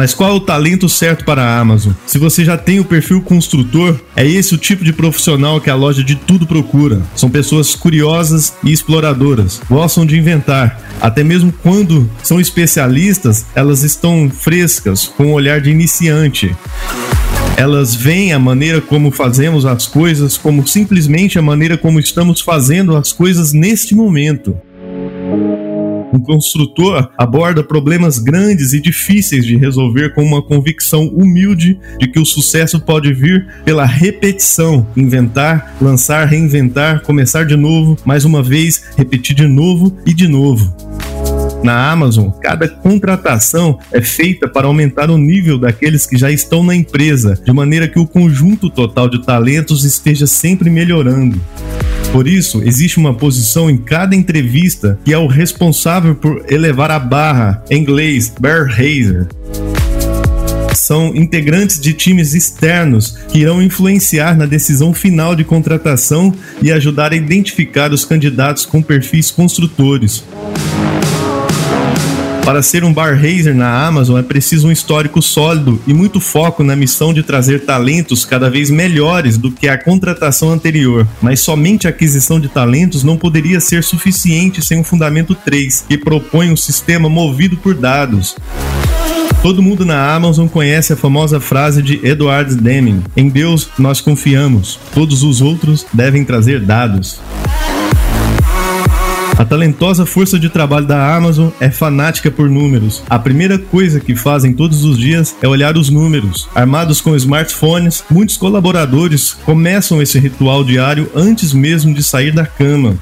Mas 0.01 0.15
qual 0.15 0.31
é 0.31 0.33
o 0.33 0.39
talento 0.39 0.89
certo 0.89 1.23
para 1.23 1.43
a 1.43 1.59
Amazon? 1.59 1.93
Se 2.07 2.17
você 2.17 2.43
já 2.43 2.57
tem 2.57 2.79
o 2.79 2.83
perfil 2.83 3.21
construtor, 3.21 3.99
é 4.15 4.25
esse 4.25 4.55
o 4.55 4.57
tipo 4.57 4.83
de 4.83 4.91
profissional 4.91 5.61
que 5.61 5.69
a 5.69 5.75
loja 5.75 6.03
de 6.03 6.15
tudo 6.15 6.47
procura. 6.47 7.03
São 7.15 7.29
pessoas 7.29 7.75
curiosas 7.75 8.51
e 8.63 8.73
exploradoras, 8.73 9.61
gostam 9.69 10.03
de 10.03 10.17
inventar. 10.17 10.81
Até 10.99 11.23
mesmo 11.23 11.53
quando 11.61 12.09
são 12.23 12.41
especialistas, 12.41 13.45
elas 13.53 13.83
estão 13.83 14.27
frescas, 14.27 15.05
com 15.05 15.25
um 15.25 15.33
olhar 15.33 15.61
de 15.61 15.69
iniciante 15.69 16.55
elas 17.57 17.93
veem 17.93 18.33
a 18.33 18.39
maneira 18.39 18.81
como 18.81 19.11
fazemos 19.11 19.67
as 19.67 19.85
coisas 19.85 20.35
como 20.35 20.65
simplesmente 20.65 21.37
a 21.37 21.43
maneira 21.43 21.77
como 21.77 21.99
estamos 21.99 22.41
fazendo 22.41 22.95
as 22.95 23.11
coisas 23.11 23.53
neste 23.53 23.93
momento. 23.93 24.57
Um 26.13 26.19
construtor 26.19 27.09
aborda 27.17 27.63
problemas 27.63 28.19
grandes 28.19 28.73
e 28.73 28.81
difíceis 28.81 29.45
de 29.45 29.55
resolver 29.55 30.13
com 30.13 30.23
uma 30.23 30.41
convicção 30.41 31.07
humilde 31.07 31.79
de 31.99 32.07
que 32.07 32.19
o 32.19 32.25
sucesso 32.25 32.79
pode 32.79 33.13
vir 33.13 33.47
pela 33.63 33.85
repetição, 33.85 34.85
inventar, 34.95 35.75
lançar, 35.81 36.27
reinventar, 36.27 37.01
começar 37.01 37.45
de 37.45 37.55
novo, 37.55 37.97
mais 38.05 38.25
uma 38.25 38.43
vez, 38.43 38.83
repetir 38.97 39.35
de 39.35 39.47
novo 39.47 39.97
e 40.05 40.13
de 40.13 40.27
novo. 40.27 40.75
Na 41.63 41.91
Amazon, 41.91 42.29
cada 42.41 42.67
contratação 42.67 43.77
é 43.91 44.01
feita 44.01 44.47
para 44.47 44.65
aumentar 44.65 45.11
o 45.11 45.17
nível 45.17 45.59
daqueles 45.59 46.07
que 46.07 46.17
já 46.17 46.31
estão 46.31 46.63
na 46.63 46.75
empresa, 46.75 47.39
de 47.45 47.53
maneira 47.53 47.87
que 47.87 47.99
o 47.99 48.07
conjunto 48.07 48.69
total 48.69 49.07
de 49.07 49.21
talentos 49.23 49.85
esteja 49.85 50.25
sempre 50.25 50.69
melhorando. 50.69 51.39
Por 52.11 52.27
isso, 52.27 52.61
existe 52.63 52.97
uma 52.97 53.13
posição 53.13 53.69
em 53.69 53.77
cada 53.77 54.13
entrevista 54.13 54.99
que 55.05 55.13
é 55.13 55.17
o 55.17 55.27
responsável 55.27 56.13
por 56.13 56.43
elevar 56.49 56.91
a 56.91 56.99
barra, 56.99 57.63
em 57.69 57.81
inglês, 57.81 58.31
bear 58.37 58.67
raiser. 58.67 59.27
São 60.75 61.15
integrantes 61.15 61.79
de 61.79 61.93
times 61.93 62.33
externos 62.33 63.17
que 63.29 63.39
irão 63.39 63.61
influenciar 63.61 64.37
na 64.37 64.45
decisão 64.45 64.93
final 64.93 65.35
de 65.35 65.45
contratação 65.45 66.33
e 66.61 66.69
ajudar 66.69 67.13
a 67.13 67.15
identificar 67.15 67.93
os 67.93 68.03
candidatos 68.03 68.65
com 68.65 68.81
perfis 68.81 69.31
construtores. 69.31 70.21
Para 72.43 72.63
ser 72.63 72.83
um 72.83 72.91
bar 72.91 73.15
raiser 73.15 73.55
na 73.55 73.85
Amazon 73.85 74.19
é 74.19 74.23
preciso 74.23 74.67
um 74.67 74.71
histórico 74.71 75.21
sólido 75.21 75.79
e 75.85 75.93
muito 75.93 76.19
foco 76.19 76.63
na 76.63 76.75
missão 76.75 77.13
de 77.13 77.21
trazer 77.21 77.65
talentos 77.65 78.25
cada 78.25 78.49
vez 78.49 78.69
melhores 78.69 79.37
do 79.37 79.51
que 79.51 79.69
a 79.69 79.77
contratação 79.77 80.51
anterior. 80.51 81.07
Mas 81.21 81.39
somente 81.39 81.87
a 81.87 81.91
aquisição 81.91 82.39
de 82.39 82.49
talentos 82.49 83.03
não 83.03 83.15
poderia 83.15 83.59
ser 83.59 83.83
suficiente 83.83 84.65
sem 84.65 84.79
um 84.79 84.83
fundamento 84.83 85.35
3, 85.35 85.85
que 85.87 85.97
propõe 85.97 86.51
um 86.51 86.57
sistema 86.57 87.07
movido 87.07 87.55
por 87.57 87.75
dados. 87.75 88.35
Todo 89.41 89.61
mundo 89.61 89.85
na 89.85 90.13
Amazon 90.13 90.47
conhece 90.47 90.93
a 90.93 90.97
famosa 90.97 91.39
frase 91.39 91.81
de 91.81 91.99
Edward 92.05 92.55
Deming: 92.55 93.03
Em 93.15 93.29
Deus 93.29 93.69
nós 93.77 94.01
confiamos, 94.01 94.79
todos 94.93 95.23
os 95.23 95.41
outros 95.41 95.85
devem 95.93 96.25
trazer 96.25 96.59
dados. 96.59 97.19
A 99.41 99.45
talentosa 99.45 100.05
força 100.05 100.37
de 100.37 100.49
trabalho 100.49 100.85
da 100.85 101.15
Amazon 101.15 101.49
é 101.59 101.71
fanática 101.71 102.29
por 102.29 102.47
números. 102.47 103.01
A 103.09 103.17
primeira 103.17 103.57
coisa 103.57 103.99
que 103.99 104.15
fazem 104.15 104.53
todos 104.53 104.83
os 104.83 104.99
dias 104.99 105.35
é 105.41 105.47
olhar 105.47 105.75
os 105.77 105.89
números. 105.89 106.47
Armados 106.53 107.01
com 107.01 107.15
smartphones, 107.15 108.03
muitos 108.07 108.37
colaboradores 108.37 109.35
começam 109.43 109.99
esse 109.99 110.19
ritual 110.19 110.63
diário 110.63 111.09
antes 111.15 111.53
mesmo 111.53 111.91
de 111.91 112.03
sair 112.03 112.31
da 112.31 112.45
cama. 112.45 112.95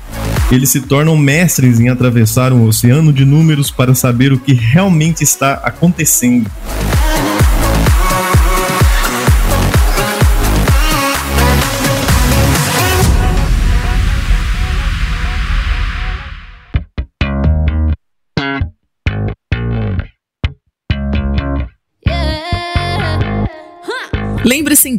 Eles 0.49 0.69
se 0.69 0.79
tornam 0.79 1.17
mestres 1.17 1.77
em 1.77 1.89
atravessar 1.89 2.53
um 2.53 2.65
oceano 2.65 3.11
de 3.11 3.25
números 3.25 3.69
para 3.69 3.93
saber 3.93 4.31
o 4.31 4.39
que 4.39 4.53
realmente 4.53 5.21
está 5.21 5.55
acontecendo. 5.55 6.49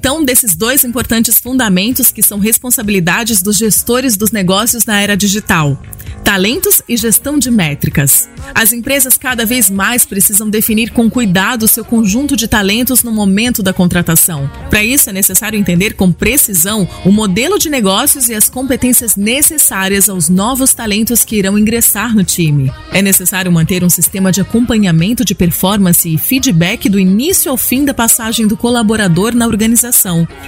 Então 0.01 0.25
desses 0.25 0.57
dois 0.57 0.83
importantes 0.83 1.39
fundamentos 1.39 2.11
que 2.11 2.23
são 2.23 2.39
responsabilidades 2.39 3.43
dos 3.43 3.59
gestores 3.59 4.17
dos 4.17 4.31
negócios 4.31 4.87
na 4.87 4.99
era 4.99 5.15
digital: 5.15 5.79
Talentos 6.25 6.81
e 6.89 6.97
gestão 6.97 7.39
de 7.39 7.51
métricas. 7.51 8.27
As 8.55 8.73
empresas 8.73 9.19
cada 9.19 9.45
vez 9.45 9.69
mais 9.69 10.07
precisam 10.07 10.49
definir 10.49 10.91
com 10.91 11.11
cuidado 11.11 11.69
seu 11.69 11.85
conjunto 11.85 12.35
de 12.35 12.49
talentos 12.49 13.03
no 13.03 13.13
momento 13.13 13.63
da 13.63 13.75
contratação. 13.75 14.51
Para 14.71 14.83
isso, 14.83 15.11
é 15.11 15.13
necessário 15.13 15.59
entender 15.59 15.95
com 15.95 16.11
precisão 16.11 16.89
o 17.05 17.13
modelo 17.13 17.59
de 17.59 17.69
negócios 17.69 18.31
e 18.31 18.35
as 18.35 18.49
competências 18.49 19.17
necessárias 19.17 20.09
aos 20.09 20.31
novos 20.31 20.73
talentos 20.73 21.25
que 21.25 21.37
irão 21.37 21.59
ingressar 21.59 22.15
no 22.15 22.25
time. 22.25 22.73
É 22.91 23.03
necessário 23.03 23.53
manter 23.53 23.85
um 23.85 23.91
sistema 23.91 24.33
de 24.33 24.41
acompanhamento 24.41 25.27
de 25.27 25.35
performance 25.35 26.09
e 26.09 26.17
feedback 26.17 26.89
do 26.89 26.99
início 26.99 27.51
ao 27.51 27.59
fim 27.59 27.85
da 27.85 27.93
passagem 27.93 28.47
do 28.47 28.57
colaborador 28.57 29.35
na 29.35 29.47
organização. 29.47 29.90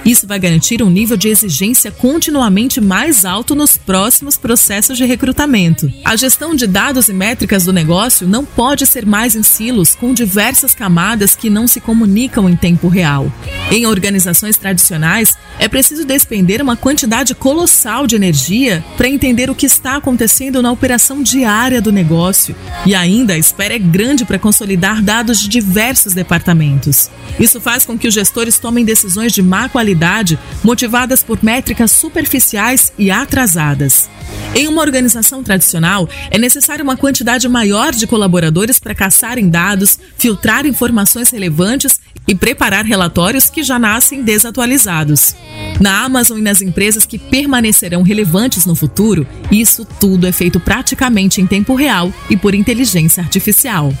Isso 0.05 0.27
vai 0.27 0.39
garantir 0.39 0.81
um 0.81 0.89
nível 0.89 1.17
de 1.17 1.29
exigência 1.29 1.91
continuamente 1.91 2.79
mais 2.79 3.25
alto 3.25 3.55
nos 3.55 3.77
próximos 3.77 4.37
processos 4.37 4.97
de 4.97 5.05
recrutamento. 5.05 5.91
A 6.05 6.15
gestão 6.15 6.55
de 6.55 6.67
dados 6.67 7.07
e 7.07 7.13
métricas 7.13 7.65
do 7.65 7.73
negócio 7.73 8.27
não 8.27 8.45
pode 8.45 8.85
ser 8.85 9.05
mais 9.05 9.35
em 9.35 9.43
silos 9.43 9.95
com 9.95 10.13
diversas 10.13 10.73
camadas 10.73 11.35
que 11.35 11.49
não 11.49 11.67
se 11.67 11.79
comunicam 11.81 12.49
em 12.49 12.55
tempo 12.55 12.87
real. 12.87 13.31
Em 13.71 13.85
organizações 13.85 14.57
tradicionais, 14.57 15.35
é 15.59 15.67
preciso 15.67 16.05
despender 16.05 16.61
uma 16.61 16.75
quantidade 16.75 17.35
colossal 17.35 18.07
de 18.07 18.15
energia 18.15 18.83
para 18.97 19.09
entender 19.09 19.49
o 19.49 19.55
que 19.55 19.65
está 19.65 19.97
acontecendo 19.97 20.61
na 20.61 20.71
operação 20.71 21.21
diária 21.21 21.81
do 21.81 21.91
negócio. 21.91 22.55
E 22.85 22.95
ainda 22.95 23.33
a 23.33 23.37
espera 23.37 23.75
é 23.75 23.79
grande 23.79 24.25
para 24.25 24.39
consolidar 24.39 25.01
dados 25.01 25.39
de 25.39 25.49
diversos 25.49 26.13
departamentos. 26.13 27.09
Isso 27.39 27.59
faz 27.59 27.85
com 27.85 27.97
que 27.97 28.07
os 28.07 28.13
gestores 28.13 28.59
tomem 28.59 28.85
decisões 28.85 29.32
de 29.33 29.41
má 29.41 29.67
qualidade 29.67 30.37
motivadas 30.63 31.23
por 31.23 31.43
métricas 31.43 31.91
superficiais 31.91 32.93
e 32.97 33.09
atrasadas. 33.11 34.09
Em 34.55 34.67
uma 34.67 34.81
organização 34.81 35.43
tradicional, 35.43 36.07
é 36.29 36.37
necessária 36.37 36.83
uma 36.83 36.95
quantidade 36.95 37.47
maior 37.49 37.91
de 37.91 38.05
colaboradores 38.05 38.79
para 38.79 38.93
caçarem 38.93 39.49
dados, 39.49 39.97
filtrar 40.17 40.65
informações 40.65 41.31
relevantes 41.31 41.99
e 42.27 42.35
preparar 42.35 42.85
relatórios 42.85 43.49
que 43.49 43.63
já 43.63 43.79
nascem 43.79 44.21
desatualizados. 44.21 45.35
Na 45.79 46.03
Amazon 46.03 46.37
e 46.37 46.41
nas 46.41 46.61
empresas 46.61 47.05
que 47.05 47.17
permanecerão 47.17 48.03
relevantes 48.03 48.65
no 48.65 48.75
futuro, 48.75 49.27
isso 49.51 49.85
tudo 49.99 50.27
é 50.27 50.31
feito 50.31 50.59
praticamente 50.59 51.41
em 51.41 51.47
tempo 51.47 51.73
real 51.75 52.13
e 52.29 52.37
por 52.37 52.53
inteligência 52.53 53.23
artificial. 53.23 53.91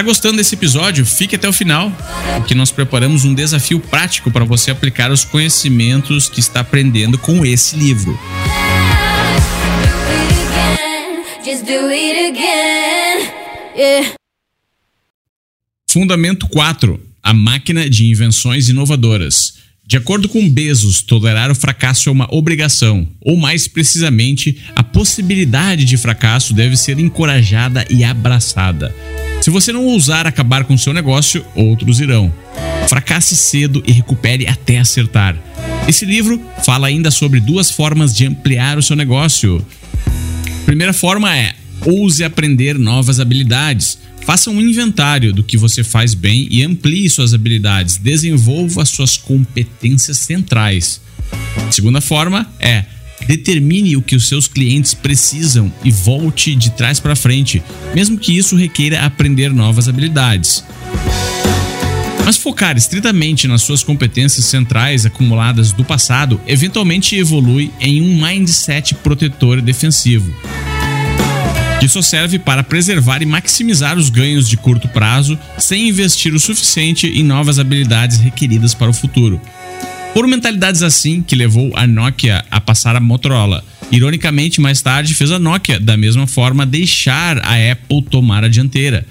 Tá 0.00 0.04
gostando 0.04 0.38
desse 0.38 0.54
episódio? 0.54 1.04
Fique 1.04 1.36
até 1.36 1.46
o 1.46 1.52
final, 1.52 1.94
porque 2.36 2.54
nós 2.54 2.70
preparamos 2.70 3.26
um 3.26 3.34
desafio 3.34 3.78
prático 3.78 4.30
para 4.30 4.46
você 4.46 4.70
aplicar 4.70 5.10
os 5.10 5.26
conhecimentos 5.26 6.26
que 6.26 6.40
está 6.40 6.60
aprendendo 6.60 7.18
com 7.18 7.44
esse 7.44 7.76
livro. 7.76 8.18
Fundamento 15.86 16.48
4: 16.48 16.98
A 17.22 17.34
máquina 17.34 17.86
de 17.86 18.06
invenções 18.06 18.70
inovadoras. 18.70 19.58
De 19.86 19.98
acordo 19.98 20.30
com 20.30 20.48
Bezos, 20.48 21.02
tolerar 21.02 21.50
o 21.50 21.54
fracasso 21.54 22.08
é 22.08 22.12
uma 22.12 22.26
obrigação, 22.34 23.06
ou 23.20 23.36
mais 23.36 23.68
precisamente, 23.68 24.62
a 24.74 24.82
possibilidade 24.82 25.84
de 25.84 25.98
fracasso 25.98 26.54
deve 26.54 26.74
ser 26.74 26.98
encorajada 26.98 27.84
e 27.90 28.02
abraçada. 28.02 28.94
Se 29.40 29.48
você 29.48 29.72
não 29.72 29.86
ousar 29.86 30.26
acabar 30.26 30.64
com 30.64 30.76
seu 30.76 30.92
negócio, 30.92 31.44
outros 31.54 31.98
irão. 31.98 32.32
Fracasse 32.88 33.34
cedo 33.34 33.82
e 33.86 33.92
recupere 33.92 34.46
até 34.46 34.78
acertar. 34.78 35.36
Esse 35.88 36.04
livro 36.04 36.40
fala 36.62 36.88
ainda 36.88 37.10
sobre 37.10 37.40
duas 37.40 37.70
formas 37.70 38.14
de 38.14 38.26
ampliar 38.26 38.76
o 38.76 38.82
seu 38.82 38.94
negócio. 38.94 39.64
primeira 40.66 40.92
forma 40.92 41.34
é 41.34 41.54
ouse 41.86 42.22
aprender 42.22 42.78
novas 42.78 43.18
habilidades. 43.18 43.98
Faça 44.26 44.50
um 44.50 44.60
inventário 44.60 45.32
do 45.32 45.42
que 45.42 45.56
você 45.56 45.82
faz 45.82 46.12
bem 46.12 46.46
e 46.50 46.62
amplie 46.62 47.08
suas 47.08 47.32
habilidades. 47.32 47.96
Desenvolva 47.96 48.84
suas 48.84 49.16
competências 49.16 50.18
centrais. 50.18 51.00
segunda 51.70 52.02
forma 52.02 52.46
é 52.60 52.84
Determine 53.30 53.96
o 53.96 54.02
que 54.02 54.16
os 54.16 54.26
seus 54.26 54.48
clientes 54.48 54.92
precisam 54.92 55.72
e 55.84 55.90
volte 55.92 56.52
de 56.56 56.68
trás 56.70 56.98
para 56.98 57.14
frente, 57.14 57.62
mesmo 57.94 58.18
que 58.18 58.36
isso 58.36 58.56
requeira 58.56 59.02
aprender 59.02 59.52
novas 59.52 59.88
habilidades. 59.88 60.64
Mas 62.24 62.36
focar 62.36 62.76
estritamente 62.76 63.46
nas 63.46 63.62
suas 63.62 63.84
competências 63.84 64.46
centrais 64.46 65.06
acumuladas 65.06 65.70
do 65.70 65.84
passado 65.84 66.40
eventualmente 66.44 67.14
evolui 67.14 67.70
em 67.78 68.02
um 68.02 68.20
mindset 68.20 68.96
protetor 68.96 69.58
e 69.58 69.62
defensivo. 69.62 70.34
Só 71.88 72.02
serve 72.02 72.38
para 72.38 72.64
preservar 72.64 73.22
e 73.22 73.26
maximizar 73.26 73.96
os 73.96 74.10
ganhos 74.10 74.48
de 74.48 74.56
curto 74.56 74.88
prazo 74.88 75.38
sem 75.56 75.88
investir 75.88 76.34
o 76.34 76.40
suficiente 76.40 77.06
em 77.06 77.22
novas 77.22 77.60
habilidades 77.60 78.18
requeridas 78.18 78.74
para 78.74 78.90
o 78.90 78.92
futuro. 78.92 79.40
Foram 80.12 80.28
mentalidades 80.28 80.82
assim 80.82 81.22
que 81.22 81.36
levou 81.36 81.72
a 81.76 81.86
Nokia 81.86 82.44
a 82.50 82.60
passar 82.60 82.96
a 82.96 83.00
Motorola. 83.00 83.64
Ironicamente, 83.92 84.60
mais 84.60 84.82
tarde 84.82 85.14
fez 85.14 85.30
a 85.30 85.38
Nokia, 85.38 85.78
da 85.78 85.96
mesma 85.96 86.26
forma, 86.26 86.66
deixar 86.66 87.38
a 87.38 87.54
Apple 87.72 88.02
tomar 88.02 88.44
a 88.44 88.48
dianteira. 88.48 89.06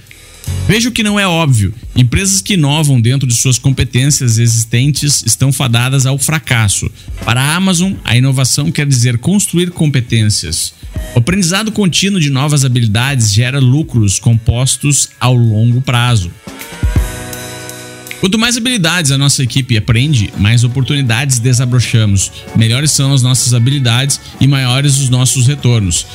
Veja 0.68 0.90
o 0.90 0.92
que 0.92 1.04
não 1.04 1.20
é 1.20 1.28
óbvio: 1.28 1.74
empresas 1.96 2.42
que 2.42 2.54
inovam 2.54 3.00
dentro 3.00 3.28
de 3.28 3.36
suas 3.36 3.58
competências 3.58 4.38
existentes 4.38 5.24
estão 5.26 5.52
fadadas 5.52 6.06
ao 6.06 6.18
fracasso. 6.18 6.90
Para 7.24 7.42
a 7.42 7.56
Amazon, 7.56 7.94
a 8.04 8.18
inovação 8.18 8.72
quer 8.72 8.86
dizer 8.86 9.18
construir 9.18 9.72
competências. 9.72 10.74
O 11.16 11.20
aprendizado 11.20 11.72
contínuo 11.72 12.20
de 12.20 12.30
novas 12.30 12.66
habilidades 12.66 13.34
gera 13.34 13.60
lucros 13.60 14.20
compostos 14.20 15.10
ao 15.20 15.36
longo 15.36 15.82
prazo. 15.82 16.32
Quanto 18.20 18.38
mais 18.38 18.58
habilidades 18.58 19.12
a 19.12 19.18
nossa 19.18 19.42
equipe 19.42 19.78
aprende, 19.78 20.30
mais 20.38 20.66
oportunidades 20.66 21.40
desabrochamos, 21.40 22.32
melhores 22.54 22.92
são 22.92 23.14
as 23.14 23.24
nossas 23.24 23.54
habilidades 23.54 24.20
e 24.42 24.48
maiores 24.48 24.98
os 25.00 25.10
nossos 25.10 25.48
retornos. 25.48 26.06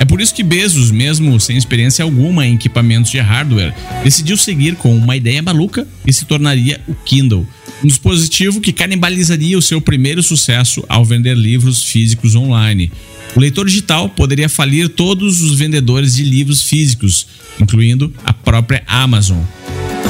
É 0.00 0.04
por 0.06 0.18
isso 0.20 0.34
que 0.34 0.42
Bezos, 0.42 0.90
mesmo 0.90 1.38
sem 1.38 1.58
experiência 1.58 2.02
alguma 2.02 2.46
em 2.46 2.54
equipamentos 2.54 3.10
de 3.10 3.18
hardware, 3.18 3.74
decidiu 4.02 4.36
seguir 4.38 4.76
com 4.76 4.96
uma 4.96 5.14
ideia 5.14 5.42
maluca 5.42 5.86
e 6.06 6.12
se 6.12 6.24
tornaria 6.24 6.80
o 6.88 6.94
Kindle, 6.94 7.46
um 7.84 7.86
dispositivo 7.86 8.60
que 8.60 8.72
canibalizaria 8.72 9.58
o 9.58 9.62
seu 9.62 9.82
primeiro 9.82 10.22
sucesso 10.22 10.82
ao 10.88 11.04
vender 11.04 11.36
livros 11.36 11.84
físicos 11.84 12.34
online. 12.34 12.90
O 13.36 13.40
leitor 13.40 13.66
digital 13.66 14.08
poderia 14.08 14.48
falir 14.48 14.88
todos 14.88 15.42
os 15.42 15.58
vendedores 15.58 16.14
de 16.14 16.24
livros 16.24 16.62
físicos, 16.62 17.26
incluindo 17.60 18.10
a 18.24 18.32
própria 18.32 18.82
Amazon. 18.86 19.42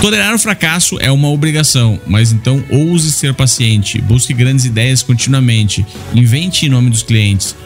Tolerar 0.00 0.32
o 0.32 0.38
fracasso 0.38 0.96
é 1.00 1.10
uma 1.10 1.28
obrigação, 1.28 2.00
mas 2.06 2.30
então 2.30 2.64
ouse 2.70 3.10
ser 3.10 3.34
paciente, 3.34 4.00
busque 4.00 4.32
grandes 4.32 4.64
ideias 4.64 5.02
continuamente, 5.02 5.84
invente 6.14 6.66
em 6.66 6.68
nome 6.68 6.88
dos 6.88 7.02
clientes. 7.02 7.56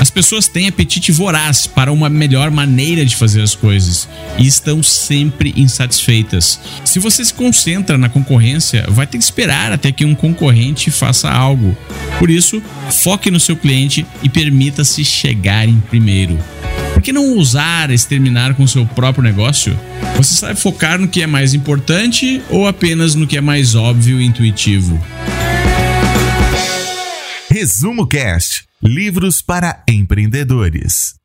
As 0.00 0.10
pessoas 0.10 0.48
têm 0.48 0.66
apetite 0.66 1.12
voraz 1.12 1.66
para 1.66 1.92
uma 1.92 2.08
melhor 2.08 2.50
maneira 2.50 3.04
de 3.04 3.14
fazer 3.14 3.42
as 3.42 3.54
coisas 3.54 4.08
e 4.38 4.46
estão 4.46 4.82
sempre 4.82 5.52
insatisfeitas. 5.56 6.58
Se 6.84 6.98
você 6.98 7.22
se 7.22 7.34
concentra 7.34 7.98
na 7.98 8.08
concorrência, 8.08 8.86
vai 8.88 9.06
ter 9.06 9.18
que 9.18 9.24
esperar 9.24 9.70
até 9.70 9.92
que 9.92 10.06
um 10.06 10.14
concorrente 10.14 10.90
faça 10.90 11.28
algo. 11.28 11.76
Por 12.18 12.30
isso, 12.30 12.62
foque 12.90 13.30
no 13.30 13.40
seu 13.40 13.56
cliente 13.56 14.06
e 14.22 14.28
permita-se 14.28 15.04
chegar 15.04 15.68
em 15.68 15.80
primeiro. 15.80 16.38
Por 16.98 17.02
que 17.02 17.12
não 17.12 17.36
ousar 17.36 17.92
exterminar 17.92 18.54
com 18.54 18.66
seu 18.66 18.84
próprio 18.84 19.22
negócio? 19.22 19.78
Você 20.16 20.34
sabe 20.34 20.58
focar 20.58 20.98
no 20.98 21.06
que 21.06 21.22
é 21.22 21.28
mais 21.28 21.54
importante 21.54 22.42
ou 22.50 22.66
apenas 22.66 23.14
no 23.14 23.24
que 23.24 23.38
é 23.38 23.40
mais 23.40 23.76
óbvio 23.76 24.20
e 24.20 24.24
intuitivo? 24.24 25.00
Resumo 27.48 28.04
Cast 28.04 28.64
Livros 28.82 29.40
para 29.40 29.80
empreendedores. 29.88 31.17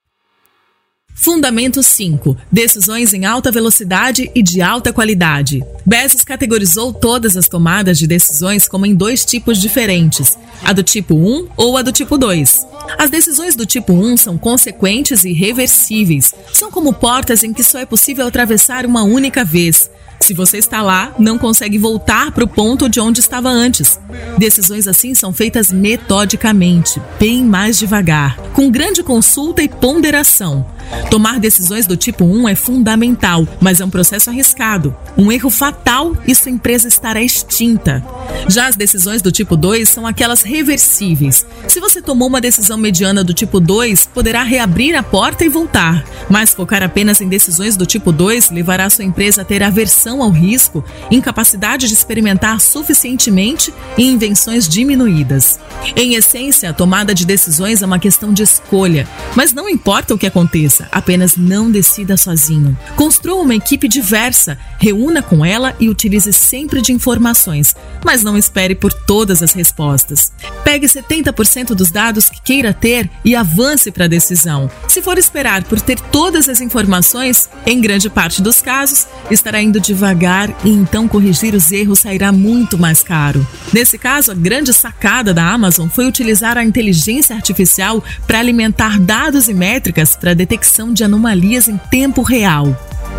Fundamento 1.15 1.83
5. 1.83 2.35
Decisões 2.51 3.13
em 3.13 3.25
alta 3.25 3.51
velocidade 3.51 4.29
e 4.33 4.41
de 4.41 4.61
alta 4.61 4.91
qualidade. 4.91 5.63
Bezos 5.85 6.23
categorizou 6.23 6.91
todas 6.91 7.37
as 7.37 7.47
tomadas 7.47 7.97
de 7.97 8.07
decisões 8.07 8.67
como 8.67 8.85
em 8.85 8.95
dois 8.95 9.23
tipos 9.23 9.61
diferentes, 9.61 10.37
a 10.63 10.73
do 10.73 10.83
tipo 10.83 11.13
1 11.13 11.49
ou 11.55 11.77
a 11.77 11.81
do 11.81 11.91
tipo 11.91 12.17
2. 12.17 12.67
As 12.97 13.09
decisões 13.09 13.55
do 13.55 13.65
tipo 13.65 13.93
1 13.93 14.17
são 14.17 14.37
consequentes 14.37 15.23
e 15.23 15.31
reversíveis. 15.31 16.33
São 16.51 16.71
como 16.71 16.93
portas 16.93 17.43
em 17.43 17.53
que 17.53 17.63
só 17.63 17.79
é 17.79 17.85
possível 17.85 18.27
atravessar 18.27 18.85
uma 18.85 19.03
única 19.03 19.45
vez. 19.45 19.89
Se 20.23 20.33
você 20.33 20.57
está 20.57 20.81
lá, 20.81 21.13
não 21.19 21.37
consegue 21.37 21.77
voltar 21.77 22.31
para 22.31 22.45
o 22.45 22.47
ponto 22.47 22.87
de 22.87 22.97
onde 22.97 23.19
estava 23.19 23.49
antes. 23.49 23.99
Decisões 24.37 24.87
assim 24.87 25.13
são 25.13 25.33
feitas 25.33 25.69
metodicamente, 25.69 27.01
bem 27.19 27.43
mais 27.43 27.77
devagar, 27.77 28.37
com 28.53 28.71
grande 28.71 29.03
consulta 29.03 29.61
e 29.61 29.67
ponderação. 29.67 30.65
Tomar 31.09 31.39
decisões 31.39 31.85
do 31.85 31.95
tipo 31.95 32.23
1 32.23 32.49
é 32.49 32.55
fundamental, 32.55 33.47
mas 33.59 33.79
é 33.79 33.85
um 33.85 33.89
processo 33.89 34.29
arriscado. 34.29 34.95
Um 35.17 35.31
erro 35.31 35.49
fatal 35.49 36.15
e 36.27 36.33
sua 36.33 36.51
empresa 36.51 36.87
estará 36.87 37.21
extinta. 37.21 38.03
Já 38.47 38.67
as 38.67 38.75
decisões 38.75 39.21
do 39.21 39.31
tipo 39.31 39.55
2 39.55 39.87
são 39.87 40.07
aquelas 40.07 40.41
reversíveis. 40.41 41.45
Se 41.67 41.79
você 41.79 42.01
tomou 42.01 42.27
uma 42.27 42.41
decisão 42.41 42.77
mediana 42.77 43.23
do 43.23 43.33
tipo 43.33 43.59
2, 43.59 44.07
poderá 44.07 44.43
reabrir 44.43 44.95
a 44.95 45.03
porta 45.03 45.45
e 45.45 45.49
voltar. 45.49 46.03
Mas 46.29 46.53
focar 46.53 46.81
apenas 46.81 47.21
em 47.21 47.27
decisões 47.27 47.77
do 47.77 47.85
tipo 47.85 48.11
2 48.11 48.49
levará 48.49 48.89
sua 48.89 49.03
empresa 49.03 49.41
a 49.41 49.45
ter 49.45 49.61
aversão 49.61 50.23
ao 50.23 50.31
risco, 50.31 50.83
incapacidade 51.11 51.87
de 51.87 51.93
experimentar 51.93 52.59
suficientemente 52.59 53.73
e 53.97 54.03
invenções 54.03 54.67
diminuídas. 54.67 55.59
Em 55.95 56.15
essência, 56.15 56.69
a 56.69 56.73
tomada 56.73 57.13
de 57.13 57.25
decisões 57.25 57.81
é 57.81 57.85
uma 57.85 57.99
questão 57.99 58.33
de 58.33 58.41
escolha, 58.41 59.07
mas 59.35 59.53
não 59.53 59.69
importa 59.69 60.13
o 60.13 60.17
que 60.17 60.25
aconteça, 60.25 60.72
apenas 60.91 61.35
não 61.35 61.69
decida 61.69 62.17
sozinho. 62.17 62.77
Construa 62.95 63.41
uma 63.41 63.55
equipe 63.55 63.87
diversa, 63.87 64.57
reúna 64.79 65.21
com 65.21 65.45
ela 65.45 65.75
e 65.79 65.89
utilize 65.89 66.31
sempre 66.33 66.81
de 66.81 66.91
informações, 66.91 67.75
mas 68.03 68.23
não 68.23 68.37
espere 68.37 68.75
por 68.75 68.93
todas 68.93 69.41
as 69.41 69.53
respostas. 69.53 70.31
Pegue 70.63 70.87
70% 70.87 71.73
dos 71.75 71.91
dados 71.91 72.29
que 72.29 72.41
queira 72.41 72.73
ter 72.73 73.09
e 73.23 73.35
avance 73.35 73.91
para 73.91 74.05
a 74.05 74.07
decisão. 74.07 74.69
Se 74.87 75.01
for 75.01 75.17
esperar 75.17 75.63
por 75.63 75.79
ter 75.79 75.99
todas 75.99 76.47
as 76.49 76.61
informações, 76.61 77.49
em 77.65 77.81
grande 77.81 78.09
parte 78.09 78.41
dos 78.41 78.61
casos, 78.61 79.07
estará 79.29 79.61
indo 79.61 79.79
devagar 79.79 80.55
e 80.63 80.69
então 80.69 81.07
corrigir 81.07 81.53
os 81.53 81.71
erros 81.71 81.99
sairá 81.99 82.31
muito 82.31 82.77
mais 82.77 83.01
caro. 83.01 83.45
Nesse 83.73 83.97
caso, 83.97 84.31
a 84.31 84.35
grande 84.35 84.73
sacada 84.73 85.33
da 85.33 85.49
Amazon 85.49 85.87
foi 85.87 86.05
utilizar 86.05 86.57
a 86.57 86.63
inteligência 86.63 87.35
artificial 87.35 88.03
para 88.27 88.39
alimentar 88.39 88.99
dados 88.99 89.47
e 89.47 89.53
métricas 89.53 90.15
para 90.15 90.35
detecção 90.63 90.93
de 90.93 91.03
anomalias 91.03 91.67
em 91.67 91.77
tempo 91.77 92.21
real. 92.21 92.67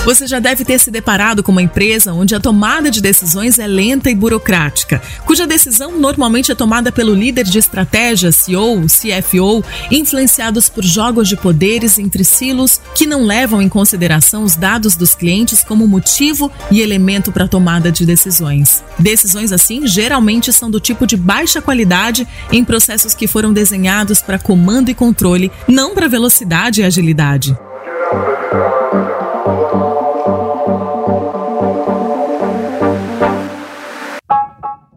Você 0.04 0.26
já 0.26 0.38
deve 0.38 0.66
ter 0.66 0.78
se 0.78 0.90
deparado 0.90 1.42
com 1.42 1.50
uma 1.50 1.62
empresa 1.62 2.12
onde 2.12 2.34
a 2.34 2.40
tomada 2.40 2.90
de 2.90 3.00
decisões 3.00 3.58
é 3.58 3.66
lenta 3.66 4.10
e 4.10 4.14
burocrática, 4.14 5.00
cuja 5.24 5.46
decisão 5.46 5.98
normalmente 5.98 6.52
é 6.52 6.54
tomada 6.54 6.92
pelo 6.92 7.14
líder 7.14 7.44
de 7.44 7.58
estratégia, 7.58 8.30
CEO, 8.30 8.84
CFO, 8.86 9.64
influenciados 9.90 10.68
por 10.68 10.84
jogos 10.84 11.26
de 11.26 11.36
poderes 11.36 11.98
entre 11.98 12.22
silos 12.22 12.78
que 12.94 13.06
não 13.06 13.24
levam 13.24 13.62
em 13.62 13.68
consideração 13.68 14.44
os 14.44 14.56
dados 14.56 14.94
dos 14.94 15.14
clientes 15.14 15.64
como 15.64 15.88
motivo 15.88 16.52
e 16.70 16.82
elemento 16.82 17.32
para 17.32 17.46
a 17.46 17.48
tomada 17.48 17.90
de 17.90 18.04
decisões. 18.04 18.84
Decisões 18.98 19.52
assim 19.52 19.86
geralmente 19.86 20.52
são 20.52 20.70
do 20.70 20.80
tipo 20.80 21.06
de 21.06 21.16
baixa 21.16 21.62
qualidade 21.62 22.28
em 22.52 22.62
processos 22.62 23.14
que 23.14 23.26
foram 23.26 23.54
desenhados 23.54 24.20
para 24.20 24.38
comando 24.38 24.90
e 24.90 24.94
controle, 24.94 25.50
não 25.66 25.94
para 25.94 26.08
velocidade 26.08 26.82
e 26.82 26.84
agilidade. 26.84 27.56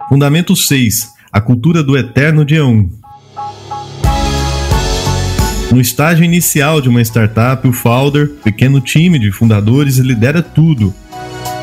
Fundamento 0.10 0.56
6. 0.56 1.10
A 1.34 1.42
cultura 1.42 1.84
do 1.84 1.98
eterno 1.98 2.46
dia 2.46 2.66
1. 2.66 2.90
No 5.70 5.82
estágio 5.82 6.24
inicial 6.24 6.80
de 6.80 6.88
uma 6.88 7.02
startup, 7.02 7.68
o 7.68 7.74
founder, 7.74 8.30
pequeno 8.42 8.80
time 8.80 9.20
de 9.20 9.34
fundadores, 9.34 9.98
lidera 9.98 10.42
tudo. 10.42 10.96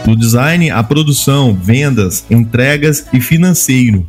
Do 0.05 0.15
design 0.15 0.71
à 0.71 0.83
produção, 0.83 1.55
vendas, 1.55 2.27
entregas 2.31 3.07
e 3.15 3.21
financeiro. 3.21 4.07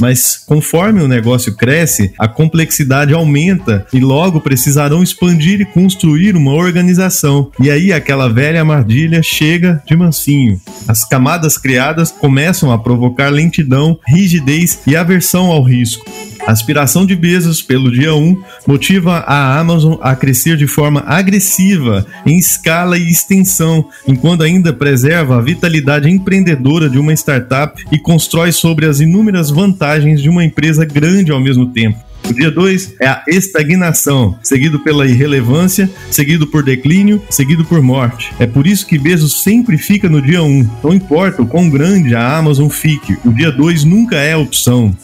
Mas 0.00 0.36
conforme 0.36 1.02
o 1.02 1.08
negócio 1.08 1.56
cresce, 1.56 2.12
a 2.18 2.28
complexidade 2.28 3.12
aumenta 3.12 3.86
e 3.92 4.00
logo 4.00 4.40
precisarão 4.40 5.02
expandir 5.02 5.60
e 5.60 5.64
construir 5.64 6.36
uma 6.36 6.52
organização. 6.52 7.50
E 7.60 7.70
aí 7.70 7.92
aquela 7.92 8.28
velha 8.28 8.60
armadilha 8.60 9.22
chega 9.22 9.82
de 9.86 9.96
mansinho. 9.96 10.60
As 10.86 11.04
camadas 11.04 11.58
criadas 11.58 12.10
começam 12.10 12.72
a 12.72 12.78
provocar 12.78 13.28
lentidão, 13.28 13.98
rigidez 14.06 14.80
e 14.86 14.96
aversão 14.96 15.46
ao 15.46 15.62
risco. 15.62 16.04
A 16.48 16.52
aspiração 16.52 17.04
de 17.04 17.14
Bezos 17.14 17.60
pelo 17.60 17.92
dia 17.92 18.14
1 18.14 18.42
motiva 18.66 19.18
a 19.18 19.58
Amazon 19.58 19.98
a 20.00 20.16
crescer 20.16 20.56
de 20.56 20.66
forma 20.66 21.04
agressiva, 21.06 22.06
em 22.24 22.38
escala 22.38 22.96
e 22.96 23.06
extensão, 23.06 23.86
enquanto 24.06 24.42
ainda 24.42 24.72
preserva 24.72 25.36
a 25.36 25.42
vitalidade 25.42 26.08
empreendedora 26.08 26.88
de 26.88 26.98
uma 26.98 27.12
startup 27.12 27.84
e 27.92 27.98
constrói 27.98 28.50
sobre 28.50 28.86
as 28.86 28.98
inúmeras 28.98 29.50
vantagens 29.50 30.22
de 30.22 30.30
uma 30.30 30.42
empresa 30.42 30.86
grande 30.86 31.30
ao 31.30 31.38
mesmo 31.38 31.66
tempo. 31.66 32.07
O 32.28 32.32
dia 32.32 32.50
2 32.50 32.96
é 33.00 33.06
a 33.06 33.22
estagnação, 33.26 34.38
seguido 34.42 34.78
pela 34.80 35.06
irrelevância, 35.06 35.90
seguido 36.10 36.46
por 36.46 36.62
declínio, 36.62 37.22
seguido 37.30 37.64
por 37.64 37.80
morte. 37.80 38.32
É 38.38 38.46
por 38.46 38.66
isso 38.66 38.86
que 38.86 38.98
Bezos 38.98 39.42
sempre 39.42 39.78
fica 39.78 40.08
no 40.08 40.20
dia 40.20 40.42
1. 40.42 40.46
Um. 40.46 40.70
Não 40.82 40.92
importa 40.92 41.42
o 41.42 41.46
quão 41.46 41.70
grande 41.70 42.14
a 42.14 42.36
Amazon 42.36 42.68
fique, 42.68 43.16
o 43.24 43.32
dia 43.32 43.50
2 43.50 43.84
nunca 43.84 44.16
é 44.16 44.36
opção. 44.36 44.94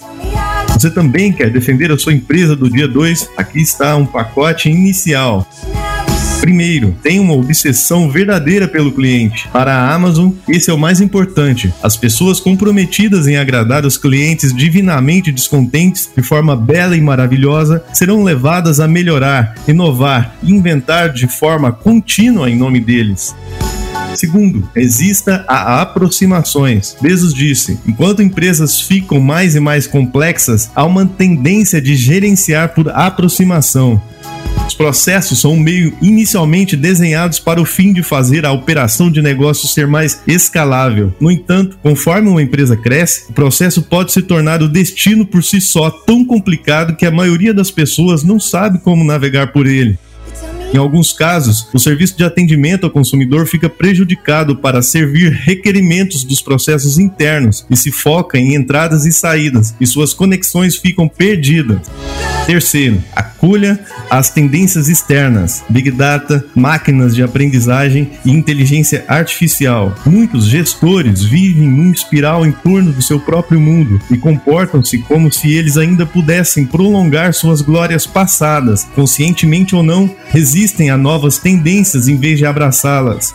Você 0.68 0.90
também 0.90 1.32
quer 1.32 1.50
defender 1.50 1.90
a 1.92 1.98
sua 1.98 2.12
empresa 2.12 2.54
do 2.56 2.68
dia 2.68 2.88
2? 2.88 3.30
Aqui 3.36 3.60
está 3.60 3.96
um 3.96 4.04
pacote 4.04 4.68
inicial. 4.68 5.48
Primeiro, 6.44 6.94
tem 7.02 7.20
uma 7.20 7.32
obsessão 7.32 8.10
verdadeira 8.10 8.68
pelo 8.68 8.92
cliente. 8.92 9.48
Para 9.50 9.74
a 9.74 9.94
Amazon, 9.94 10.30
esse 10.46 10.70
é 10.70 10.74
o 10.74 10.78
mais 10.78 11.00
importante. 11.00 11.72
As 11.82 11.96
pessoas 11.96 12.38
comprometidas 12.38 13.26
em 13.26 13.38
agradar 13.38 13.86
os 13.86 13.96
clientes 13.96 14.54
divinamente 14.54 15.32
descontentes 15.32 16.06
de 16.14 16.22
forma 16.22 16.54
bela 16.54 16.94
e 16.94 17.00
maravilhosa 17.00 17.82
serão 17.94 18.22
levadas 18.22 18.78
a 18.78 18.86
melhorar, 18.86 19.54
inovar, 19.66 20.36
inventar 20.42 21.14
de 21.14 21.26
forma 21.26 21.72
contínua 21.72 22.50
em 22.50 22.58
nome 22.58 22.78
deles. 22.78 23.34
Segundo, 24.14 24.68
exista 24.76 25.46
a 25.48 25.80
aproximações. 25.80 26.94
Bezos 27.00 27.32
disse: 27.32 27.78
enquanto 27.86 28.22
empresas 28.22 28.78
ficam 28.78 29.18
mais 29.18 29.56
e 29.56 29.60
mais 29.60 29.86
complexas, 29.86 30.70
há 30.74 30.84
uma 30.84 31.06
tendência 31.06 31.80
de 31.80 31.96
gerenciar 31.96 32.74
por 32.74 32.90
aproximação. 32.90 34.00
Os 34.66 34.74
processos 34.74 35.40
são 35.40 35.56
meio 35.56 35.96
inicialmente 36.02 36.74
desenhados 36.74 37.38
para 37.38 37.60
o 37.60 37.64
fim 37.64 37.92
de 37.92 38.02
fazer 38.02 38.44
a 38.44 38.52
operação 38.52 39.10
de 39.10 39.22
negócio 39.22 39.68
ser 39.68 39.86
mais 39.86 40.20
escalável. 40.26 41.14
No 41.20 41.30
entanto, 41.30 41.78
conforme 41.82 42.28
uma 42.28 42.42
empresa 42.42 42.76
cresce, 42.76 43.26
o 43.30 43.32
processo 43.32 43.82
pode 43.82 44.12
se 44.12 44.22
tornar 44.22 44.62
o 44.62 44.68
destino 44.68 45.24
por 45.24 45.44
si 45.44 45.60
só 45.60 45.90
tão 45.90 46.24
complicado 46.24 46.96
que 46.96 47.06
a 47.06 47.10
maioria 47.10 47.54
das 47.54 47.70
pessoas 47.70 48.24
não 48.24 48.40
sabe 48.40 48.78
como 48.78 49.04
navegar 49.04 49.52
por 49.52 49.66
ele. 49.66 49.98
Em 50.74 50.76
alguns 50.76 51.12
casos, 51.12 51.68
o 51.72 51.78
serviço 51.78 52.16
de 52.16 52.24
atendimento 52.24 52.82
ao 52.82 52.90
consumidor 52.90 53.46
fica 53.46 53.68
prejudicado 53.68 54.56
para 54.56 54.82
servir 54.82 55.30
requerimentos 55.30 56.24
dos 56.24 56.42
processos 56.42 56.98
internos 56.98 57.64
e 57.70 57.76
se 57.76 57.92
foca 57.92 58.36
em 58.38 58.56
entradas 58.56 59.04
e 59.04 59.12
saídas, 59.12 59.72
e 59.80 59.86
suas 59.86 60.12
conexões 60.12 60.74
ficam 60.74 61.06
perdidas. 61.06 61.78
Terceiro, 62.44 63.00
acolha 63.44 63.78
as 64.08 64.30
tendências 64.30 64.88
externas, 64.88 65.62
Big 65.68 65.90
Data, 65.90 66.42
máquinas 66.54 67.14
de 67.14 67.22
aprendizagem 67.22 68.12
e 68.24 68.30
inteligência 68.30 69.04
artificial. 69.06 69.94
Muitos 70.06 70.46
gestores 70.46 71.22
vivem 71.22 71.68
num 71.68 71.92
espiral 71.92 72.46
em 72.46 72.52
torno 72.52 72.90
do 72.90 73.02
seu 73.02 73.20
próprio 73.20 73.60
mundo 73.60 74.00
e 74.10 74.16
comportam-se 74.16 74.98
como 74.98 75.30
se 75.30 75.52
eles 75.52 75.76
ainda 75.76 76.06
pudessem 76.06 76.64
prolongar 76.64 77.34
suas 77.34 77.60
glórias 77.60 78.06
passadas, 78.06 78.84
conscientemente 78.94 79.76
ou 79.76 79.82
não, 79.82 80.10
resistem 80.30 80.88
a 80.88 80.96
novas 80.96 81.36
tendências 81.36 82.08
em 82.08 82.16
vez 82.16 82.38
de 82.38 82.46
abraçá-las. 82.46 83.34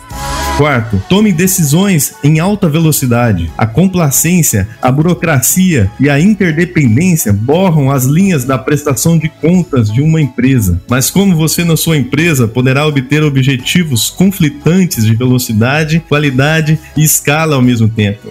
Quarto, 0.60 1.02
tome 1.08 1.32
decisões 1.32 2.12
em 2.22 2.38
alta 2.38 2.68
velocidade. 2.68 3.50
A 3.56 3.66
complacência, 3.66 4.68
a 4.82 4.92
burocracia 4.92 5.90
e 5.98 6.10
a 6.10 6.20
interdependência 6.20 7.32
borram 7.32 7.90
as 7.90 8.04
linhas 8.04 8.44
da 8.44 8.58
prestação 8.58 9.16
de 9.18 9.28
contas 9.28 9.90
de 9.90 9.99
uma 10.00 10.20
empresa. 10.20 10.80
Mas 10.88 11.10
como 11.10 11.36
você 11.36 11.64
na 11.64 11.76
sua 11.76 11.96
empresa 11.96 12.48
poderá 12.48 12.86
obter 12.86 13.22
objetivos 13.22 14.10
conflitantes 14.10 15.04
de 15.04 15.14
velocidade, 15.14 16.00
qualidade 16.08 16.78
e 16.96 17.02
escala 17.02 17.56
ao 17.56 17.62
mesmo 17.62 17.88
tempo? 17.88 18.28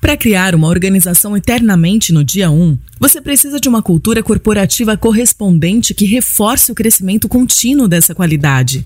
Para 0.00 0.16
criar 0.16 0.56
uma 0.56 0.66
organização 0.66 1.36
eternamente 1.36 2.12
no 2.12 2.24
dia 2.24 2.50
1, 2.50 2.76
você 2.98 3.20
precisa 3.20 3.60
de 3.60 3.68
uma 3.68 3.80
cultura 3.80 4.24
corporativa 4.24 4.96
correspondente 4.96 5.94
que 5.94 6.04
reforce 6.04 6.72
o 6.72 6.74
crescimento 6.74 7.28
contínuo 7.28 7.86
dessa 7.86 8.12
qualidade. 8.12 8.84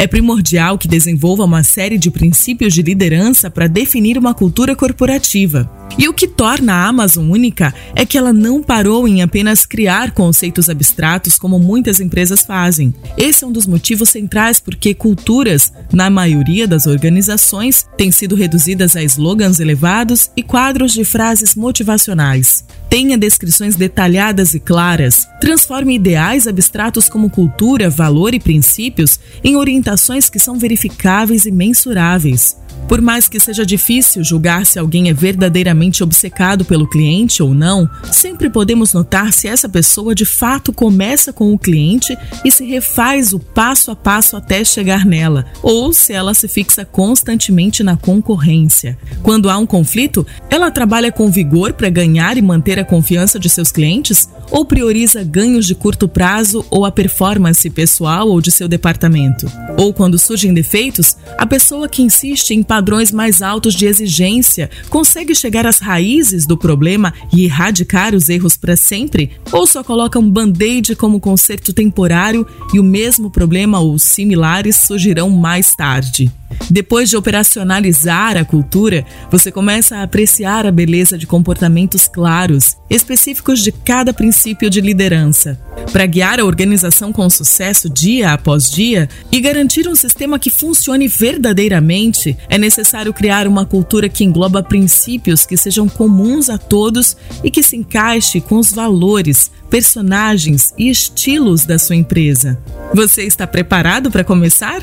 É 0.00 0.06
primordial 0.06 0.78
que 0.78 0.88
desenvolva 0.88 1.44
uma 1.44 1.62
série 1.62 1.98
de 1.98 2.10
princípios 2.10 2.72
de 2.72 2.80
liderança 2.80 3.50
para 3.50 3.66
definir 3.66 4.16
uma 4.16 4.32
cultura 4.32 4.74
corporativa. 4.74 5.70
E 5.98 6.08
o 6.08 6.14
que 6.14 6.26
torna 6.26 6.72
a 6.74 6.86
Amazon 6.86 7.30
única 7.30 7.74
é 7.94 8.06
que 8.06 8.16
ela 8.16 8.32
não 8.32 8.62
parou 8.62 9.06
em 9.06 9.22
apenas 9.22 9.66
criar 9.66 10.12
conceitos 10.12 10.68
abstratos 10.70 11.38
como 11.38 11.58
muitas 11.58 12.00
empresas 12.00 12.42
fazem. 12.42 12.94
Esse 13.16 13.44
é 13.44 13.46
um 13.46 13.52
dos 13.52 13.66
motivos 13.66 14.08
centrais 14.10 14.58
porque 14.60 14.94
culturas, 14.94 15.72
na 15.92 16.08
maioria 16.08 16.66
das 16.66 16.86
organizações, 16.86 17.86
têm 17.96 18.10
sido 18.10 18.34
reduzidas 18.34 18.96
a 18.96 19.02
slogans 19.02 19.60
elevados 19.60 20.30
e 20.36 20.42
quadros 20.42 20.92
de 20.92 21.04
frases 21.04 21.54
motivacionais. 21.54 22.64
Tenha 22.88 23.16
descrições 23.16 23.76
detalhadas 23.76 24.54
e 24.54 24.58
claras. 24.58 25.28
Transforme 25.40 25.94
ideais 25.94 26.46
abstratos 26.46 27.08
como 27.08 27.30
cultura, 27.30 27.88
valor 27.88 28.34
e 28.34 28.40
princípios 28.40 29.20
em 29.44 29.56
orientações 29.56 30.28
que 30.28 30.38
são 30.38 30.58
verificáveis 30.58 31.44
e 31.44 31.52
mensuráveis. 31.52 32.56
Por 32.88 33.00
mais 33.00 33.28
que 33.28 33.38
seja 33.38 33.64
difícil 33.64 34.24
julgar 34.24 34.66
se 34.66 34.78
alguém 34.78 35.08
é 35.08 35.12
verdadeiramente 35.12 36.02
obcecado 36.02 36.64
pelo 36.64 36.88
cliente 36.88 37.42
ou 37.42 37.54
não, 37.54 37.88
sempre 38.10 38.50
podemos 38.50 38.92
notar 38.92 39.32
se 39.32 39.46
essa 39.46 39.68
pessoa 39.68 40.14
de 40.14 40.24
fato 40.24 40.72
começa 40.72 41.32
com 41.32 41.52
o 41.52 41.58
cliente 41.58 42.16
e 42.44 42.50
se 42.50 42.64
refaz 42.64 43.32
o 43.32 43.38
passo 43.38 43.90
a 43.90 43.96
passo 43.96 44.36
até 44.36 44.64
chegar 44.64 45.04
nela, 45.04 45.46
ou 45.62 45.92
se 45.92 46.12
ela 46.12 46.34
se 46.34 46.48
fixa 46.48 46.84
constantemente 46.84 47.82
na 47.82 47.96
concorrência. 47.96 48.98
Quando 49.22 49.48
há 49.48 49.56
um 49.56 49.66
conflito, 49.66 50.26
ela 50.48 50.70
trabalha 50.70 51.12
com 51.12 51.30
vigor 51.30 51.72
para 51.72 51.88
ganhar 51.88 52.36
e 52.36 52.42
manter 52.42 52.78
a 52.78 52.84
confiança 52.84 53.38
de 53.38 53.48
seus 53.48 53.70
clientes 53.70 54.28
ou 54.50 54.64
prioriza 54.64 55.22
ganhos 55.22 55.66
de 55.66 55.74
curto 55.74 56.08
prazo 56.08 56.64
ou 56.70 56.84
a 56.84 56.90
performance 56.90 57.68
pessoal 57.70 58.28
ou 58.28 58.40
de 58.40 58.50
seu 58.50 58.66
departamento? 58.66 59.50
Ou 59.78 59.92
quando 59.94 60.18
surgem 60.18 60.52
defeitos, 60.52 61.16
a 61.38 61.46
pessoa 61.46 61.88
que 61.88 62.02
insiste 62.02 62.50
em 62.50 62.62
padrões 62.70 63.10
mais 63.10 63.42
altos 63.42 63.74
de 63.74 63.84
exigência 63.84 64.70
consegue 64.88 65.34
chegar 65.34 65.66
às 65.66 65.80
raízes 65.80 66.46
do 66.46 66.56
problema 66.56 67.12
e 67.34 67.44
erradicar 67.44 68.14
os 68.14 68.28
erros 68.28 68.56
para 68.56 68.76
sempre? 68.76 69.32
Ou 69.50 69.66
só 69.66 69.82
coloca 69.82 70.20
um 70.20 70.30
band-aid 70.30 70.94
como 70.94 71.18
conserto 71.18 71.72
temporário 71.72 72.46
e 72.72 72.78
o 72.78 72.84
mesmo 72.84 73.28
problema 73.28 73.80
ou 73.80 73.98
similares 73.98 74.76
surgirão 74.76 75.30
mais 75.30 75.74
tarde? 75.74 76.30
Depois 76.70 77.10
de 77.10 77.16
operacionalizar 77.16 78.36
a 78.36 78.44
cultura, 78.44 79.04
você 79.30 79.50
começa 79.50 79.96
a 79.96 80.02
apreciar 80.02 80.66
a 80.66 80.72
beleza 80.72 81.18
de 81.18 81.26
comportamentos 81.26 82.06
claros, 82.06 82.76
específicos 82.88 83.60
de 83.60 83.72
cada 83.72 84.12
princípio 84.12 84.70
de 84.70 84.80
liderança. 84.80 85.60
Para 85.92 86.06
guiar 86.06 86.38
a 86.38 86.44
organização 86.44 87.12
com 87.12 87.28
sucesso 87.28 87.88
dia 87.88 88.32
após 88.32 88.70
dia 88.70 89.08
e 89.32 89.40
garantir 89.40 89.88
um 89.88 89.94
sistema 89.94 90.38
que 90.38 90.50
funcione 90.50 91.08
verdadeiramente, 91.08 92.36
é 92.48 92.56
necessário 92.56 93.12
criar 93.12 93.48
uma 93.48 93.66
cultura 93.66 94.08
que 94.08 94.24
engloba 94.24 94.62
princípios 94.62 95.44
que 95.44 95.56
sejam 95.56 95.88
comuns 95.88 96.48
a 96.48 96.58
todos 96.58 97.16
e 97.42 97.50
que 97.50 97.62
se 97.62 97.76
encaixe 97.76 98.40
com 98.40 98.56
os 98.56 98.72
valores, 98.72 99.50
personagens 99.68 100.72
e 100.78 100.90
estilos 100.90 101.64
da 101.64 101.78
sua 101.78 101.96
empresa. 101.96 102.58
Você 102.94 103.22
está 103.22 103.46
preparado 103.46 104.10
para 104.10 104.24
começar? 104.24 104.82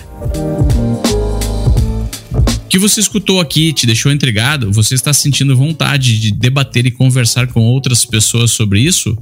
Que 2.70 2.78
você 2.78 3.00
escutou 3.00 3.40
aqui 3.40 3.72
te 3.72 3.86
deixou 3.86 4.12
intrigado? 4.12 4.72
Você 4.74 4.94
está 4.96 5.14
sentindo 5.14 5.56
vontade 5.56 6.20
de 6.20 6.32
debater 6.32 6.86
e 6.86 6.92
conversar 6.92 7.48
com 7.48 7.62
outras 7.62 8.06
pessoas 8.06 8.52
sobre 8.52 8.82
isso? 8.82 9.18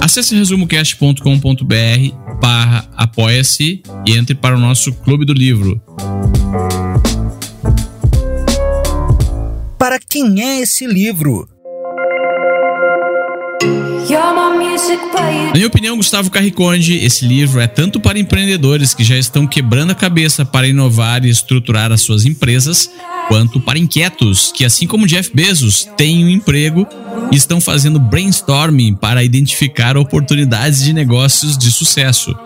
Acesse 0.00 0.34
resumocast.com.br 0.34 2.26
barra 2.40 2.88
apoia-se 2.96 3.82
e 4.06 4.16
entre 4.16 4.34
para 4.34 4.56
o 4.56 4.60
nosso 4.60 4.92
Clube 4.92 5.24
do 5.24 5.32
Livro. 5.32 5.80
Para 9.78 9.98
quem 9.98 10.42
é 10.42 10.60
esse 10.60 10.86
livro? 10.86 11.48
Na 15.46 15.52
minha 15.52 15.66
opinião, 15.66 15.96
Gustavo 15.96 16.30
Carriconde, 16.30 16.96
esse 17.04 17.26
livro 17.26 17.60
é 17.60 17.66
tanto 17.66 17.98
para 17.98 18.18
empreendedores 18.18 18.92
que 18.92 19.02
já 19.02 19.16
estão 19.16 19.46
quebrando 19.46 19.92
a 19.92 19.94
cabeça 19.94 20.44
para 20.44 20.68
inovar 20.68 21.24
e 21.24 21.30
estruturar 21.30 21.90
as 21.92 22.02
suas 22.02 22.26
empresas, 22.26 22.90
quanto 23.28 23.60
para 23.60 23.78
inquietos 23.78 24.52
que, 24.54 24.64
assim 24.64 24.86
como 24.86 25.06
Jeff 25.06 25.30
Bezos, 25.34 25.88
têm 25.96 26.24
um 26.24 26.28
emprego 26.28 26.86
e 27.32 27.36
estão 27.36 27.60
fazendo 27.60 27.98
brainstorming 27.98 28.94
para 28.94 29.24
identificar 29.24 29.96
oportunidades 29.96 30.82
de 30.82 30.92
negócios 30.92 31.56
de 31.56 31.70
sucesso. 31.70 32.36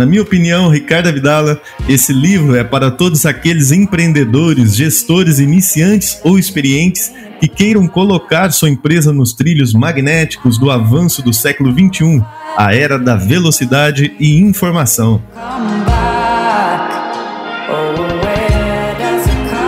Na 0.00 0.06
minha 0.06 0.22
opinião, 0.22 0.70
Ricardo 0.70 1.10
Abdala, 1.10 1.60
esse 1.86 2.10
livro 2.10 2.56
é 2.56 2.64
para 2.64 2.90
todos 2.90 3.26
aqueles 3.26 3.70
empreendedores, 3.70 4.74
gestores 4.74 5.38
iniciantes 5.38 6.18
ou 6.24 6.38
experientes 6.38 7.12
que 7.38 7.46
queiram 7.46 7.86
colocar 7.86 8.50
sua 8.50 8.70
empresa 8.70 9.12
nos 9.12 9.34
trilhos 9.34 9.74
magnéticos 9.74 10.56
do 10.56 10.70
avanço 10.70 11.20
do 11.20 11.34
século 11.34 11.70
XXI, 11.70 12.24
a 12.56 12.74
era 12.74 12.98
da 12.98 13.14
velocidade 13.14 14.16
e 14.18 14.40
informação. 14.40 15.22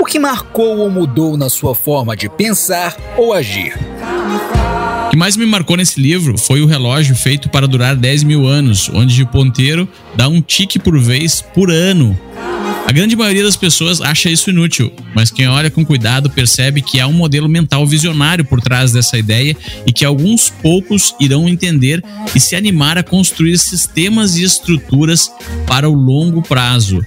O 0.01 0.05
que 0.07 0.19
marcou 0.19 0.79
ou 0.79 0.89
mudou 0.89 1.37
na 1.37 1.51
sua 1.51 1.75
forma 1.75 2.17
de 2.17 2.31
pensar 2.31 2.97
ou 3.19 3.35
agir? 3.35 3.79
Que 5.13 5.17
mais 5.19 5.37
me 5.37 5.45
marcou 5.45 5.77
nesse 5.77 6.01
livro 6.01 6.39
foi 6.39 6.63
o 6.63 6.67
relógio 6.67 7.15
feito 7.15 7.51
para 7.51 7.69
durar 7.69 7.95
10 7.95 8.25
mil 8.25 8.47
anos, 8.47 8.91
onde 8.93 9.23
o 9.23 9.27
ponteiro 9.27 9.87
dá 10.17 10.27
um 10.27 10.41
tique 10.41 10.79
por 10.79 10.99
vez 10.99 11.43
por 11.43 11.71
ano 11.71 12.19
a 12.93 12.95
grande 12.95 13.17
maioria 13.17 13.45
das 13.45 13.57
pessoas 13.57 14.03
acha 14.03 14.29
isso 14.29 14.51
inútil, 14.51 14.93
mas 15.15 15.31
quem 15.31 15.49
olha 15.49 15.71
com 15.71 15.83
cuidado 15.83 16.29
percebe 16.29 16.83
que 16.83 17.01
há 17.01 17.07
um 17.07 17.13
modelo 17.13 17.49
mental 17.49 17.87
visionário 17.87 18.45
por 18.45 18.61
trás 18.61 18.93
dessa 18.93 19.17
ideia 19.17 19.57
e 19.87 19.93
que 19.95 20.05
alguns 20.05 20.51
poucos 20.51 21.15
irão 21.19 21.49
entender 21.49 22.05
e 22.35 22.41
se 22.41 22.55
animar 22.55 22.99
a 22.99 23.03
construir 23.03 23.57
sistemas 23.57 24.37
e 24.37 24.43
estruturas 24.43 25.31
para 25.67 25.89
o 25.89 25.95
longo 25.95 26.43
prazo. 26.43 27.01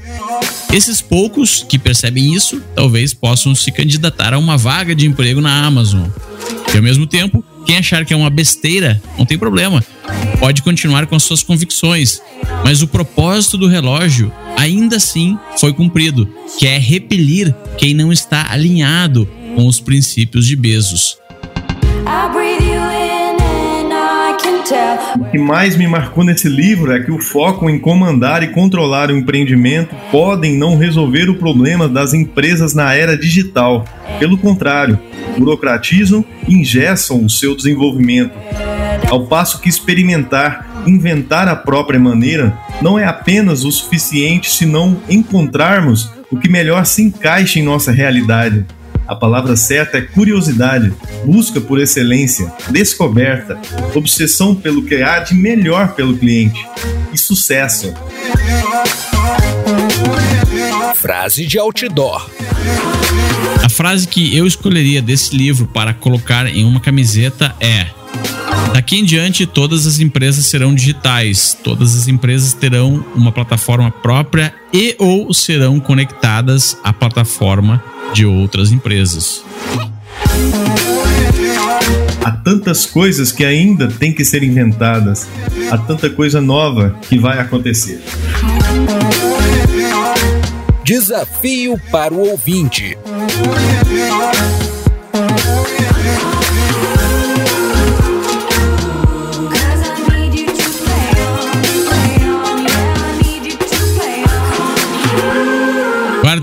Esses 0.74 1.02
poucos 1.02 1.64
que 1.68 1.78
percebem 1.78 2.34
isso 2.34 2.62
talvez 2.74 3.14
possam 3.14 3.54
se 3.54 3.72
candidatar 3.72 4.34
a 4.34 4.40
uma 4.40 4.58
vaga 4.58 4.96
de 4.96 5.06
emprego 5.06 5.40
na 5.40 5.66
Amazon. 5.66 6.08
E 6.74 6.78
ao 6.78 6.84
mesmo 6.84 7.06
tempo, 7.06 7.46
quem 7.66 7.78
achar 7.78 8.06
que 8.06 8.14
é 8.14 8.18
uma 8.18 8.30
besteira, 8.30 9.02
não 9.18 9.26
tem 9.26 9.38
problema. 9.38 9.84
Pode 10.40 10.62
continuar 10.62 11.08
com 11.08 11.20
suas 11.20 11.42
convicções, 11.42 12.22
mas 12.64 12.82
o 12.82 12.88
propósito 12.88 13.58
do 13.58 13.68
relógio 13.68 14.32
ainda 14.58 14.98
assim 14.98 15.38
foi 15.58 15.74
cumprido, 15.74 16.30
que 16.58 16.68
é 16.68 16.78
repelir 16.78 17.54
quem 17.78 17.94
não 17.94 18.12
está 18.12 18.52
alinhado 18.52 19.28
com 19.56 19.66
os 19.66 19.80
princípios 19.80 20.46
de 20.46 20.56
Bezos. 20.56 21.18
O 25.20 25.26
que 25.26 25.38
mais 25.38 25.78
me 25.78 25.88
marcou 25.88 26.24
nesse 26.24 26.50
livro 26.50 26.92
é 26.92 27.00
que 27.00 27.12
o 27.12 27.22
foco 27.22 27.70
em 27.70 27.78
comandar 27.78 28.42
e 28.42 28.48
controlar 28.48 29.10
o 29.10 29.16
empreendimento 29.16 29.96
podem 30.12 30.58
não 30.58 30.76
resolver 30.76 31.30
o 31.30 31.36
problema 31.36 31.88
das 31.88 32.14
empresas 32.14 32.74
na 32.74 32.94
era 32.94 33.16
digital. 33.16 33.86
Pelo 34.18 34.38
contrário, 34.38 34.98
burocratizam 35.38 36.26
e 36.48 36.56
engessam 36.56 37.24
o 37.24 37.30
seu 37.30 37.56
desenvolvimento. 37.56 38.34
Ao 39.10 39.28
passo 39.28 39.62
que 39.62 39.70
experimentar 39.70 40.76
inventar 40.88 41.48
a 41.48 41.56
própria 41.56 42.00
maneira 42.00 42.58
não 42.82 42.98
é 42.98 43.06
apenas 43.06 43.64
o 43.64 43.72
suficiente 43.72 44.52
se 44.52 44.66
não 44.66 45.00
encontrarmos 45.10 46.12
o 46.32 46.38
que 46.38 46.50
melhor 46.50 46.86
se 46.86 47.02
encaixa 47.02 47.60
em 47.60 47.64
nossa 47.64 47.92
realidade. 47.92 48.66
A 49.08 49.16
palavra 49.16 49.56
certa 49.56 50.00
é 50.00 50.02
curiosidade, 50.02 50.92
busca 51.24 51.62
por 51.62 51.80
excelência, 51.80 52.52
descoberta, 52.70 53.60
obsessão 53.94 54.56
pelo 54.56 54.84
que 54.84 54.96
há 54.96 55.20
de 55.20 55.36
melhor 55.36 55.94
pelo 55.94 56.18
cliente 56.18 56.66
e 57.14 57.18
sucesso. 57.18 57.94
Frase 60.96 61.46
de 61.46 61.60
outdoor. 61.60 62.28
A 63.64 63.70
frase 63.70 64.08
que 64.08 64.36
eu 64.36 64.48
escolheria 64.48 65.04
desse 65.04 65.36
livro 65.36 65.68
para 65.68 65.94
colocar 65.94 66.48
em 66.48 66.64
uma 66.64 66.80
camiseta 66.80 67.56
é: 67.60 67.88
Daqui 68.74 68.98
em 68.98 69.06
diante, 69.06 69.46
todas 69.46 69.86
as 69.86 70.00
empresas 70.00 70.48
serão 70.48 70.74
digitais, 70.74 71.56
todas 71.64 71.96
as 71.96 72.08
empresas 72.08 72.54
terão 72.54 73.06
uma 73.14 73.32
plataforma 73.32 73.92
própria 73.92 74.54
e 74.74 74.96
ou 74.98 75.32
serão 75.32 75.80
conectadas 75.80 76.76
à 76.84 76.92
plataforma 76.92 77.84
de 78.14 78.26
outras 78.26 78.72
empresas. 78.72 79.44
Há 82.24 82.32
tantas 82.32 82.86
coisas 82.86 83.32
que 83.32 83.46
ainda 83.46 83.88
têm 83.88 84.14
que 84.14 84.26
ser 84.26 84.44
inventadas, 84.44 85.28
há 85.70 85.78
tanta 85.78 86.10
coisa 86.10 86.42
nova 86.42 86.96
que 87.08 87.18
vai 87.18 87.40
acontecer. 87.40 88.02
Desafio 90.84 91.80
para 91.92 92.14
o 92.14 92.30
ouvinte. 92.30 92.98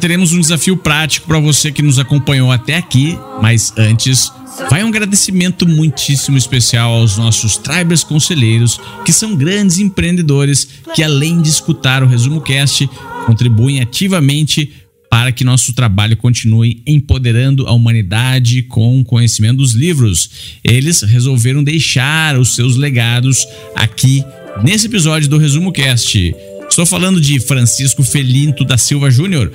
Teremos 0.03 0.33
um 0.33 0.41
desafio 0.41 0.77
prático 0.77 1.29
para 1.29 1.39
você 1.39 1.71
que 1.71 1.81
nos 1.81 1.97
acompanhou 1.97 2.51
até 2.51 2.75
aqui, 2.75 3.17
mas 3.41 3.73
antes, 3.79 4.33
vai 4.69 4.83
um 4.83 4.89
agradecimento 4.89 5.65
muitíssimo 5.65 6.37
especial 6.37 6.93
aos 6.93 7.17
nossos 7.17 7.57
Tribers 7.57 8.03
Conselheiros, 8.03 8.81
que 9.05 9.13
são 9.13 9.37
grandes 9.37 9.79
empreendedores 9.79 10.67
que, 10.93 11.05
além 11.05 11.41
de 11.41 11.49
escutar 11.49 12.03
o 12.03 12.09
Resumo 12.09 12.41
Cast, 12.41 12.91
contribuem 13.27 13.81
ativamente 13.81 14.73
para 15.09 15.31
que 15.31 15.45
nosso 15.45 15.73
trabalho 15.73 16.17
continue 16.17 16.83
empoderando 16.85 17.69
a 17.69 17.73
humanidade 17.73 18.63
com 18.63 18.99
o 18.99 19.05
conhecimento 19.05 19.59
dos 19.59 19.73
livros. 19.73 20.59
Eles 20.65 21.03
resolveram 21.03 21.63
deixar 21.63 22.37
os 22.37 22.57
seus 22.57 22.75
legados 22.75 23.47
aqui 23.77 24.25
nesse 24.65 24.89
episódio 24.89 25.29
do 25.29 25.39
Resumo 25.39 25.71
Cast. 25.71 26.35
Estou 26.73 26.87
falando 26.87 27.21
de 27.21 27.39
Francisco 27.39 28.03
Felinto 28.03 28.65
da 28.65 28.79
Silva 28.79 29.11
Júnior, 29.11 29.53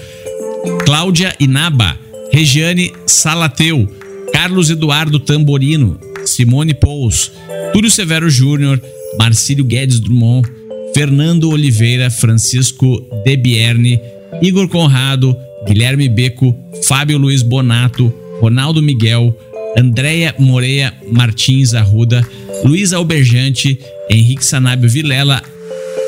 Cláudia 0.86 1.36
Inaba, 1.40 1.98
Regiane 2.32 2.92
Salateu, 3.06 3.88
Carlos 4.34 4.70
Eduardo 4.70 5.20
Tamborino, 5.20 6.00
Simone 6.26 6.74
Pous, 6.74 7.32
Túlio 7.74 7.90
Severo 7.90 8.30
Júnior, 8.30 8.82
Marcílio 9.18 9.66
Guedes 9.66 10.00
Drummond, 10.00 10.48
Fernando 10.94 11.50
Oliveira, 11.50 12.10
Francisco 12.10 13.00
Debierne, 13.24 14.00
Igor 14.42 14.68
Conrado, 14.68 15.36
Guilherme 15.68 16.10
Beco, 16.10 16.56
Fábio 16.84 17.18
Luiz 17.18 17.42
Bonato, 17.42 18.14
Ronaldo 18.42 18.82
Miguel, 18.82 19.36
Andréia 19.78 20.34
Moreia 20.40 20.94
Martins 21.12 21.74
Arruda, 21.74 22.28
Luiz 22.64 22.94
Alberjante, 22.94 23.78
Henrique 24.10 24.44
Sanábio 24.44 24.90
Vilela, 24.90 25.42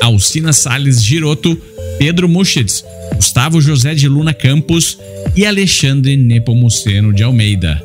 Alcina 0.02 0.52
Sales 0.52 1.02
Giroto, 1.02 1.56
Pedro 1.98 2.28
Muschitz, 2.28 2.84
Gustavo 3.20 3.60
José 3.60 3.94
de 3.94 4.08
Luna 4.08 4.32
Campos 4.32 4.96
e 5.36 5.44
Alexandre 5.44 6.16
Nepomuceno 6.16 7.12
de 7.12 7.22
Almeida. 7.22 7.84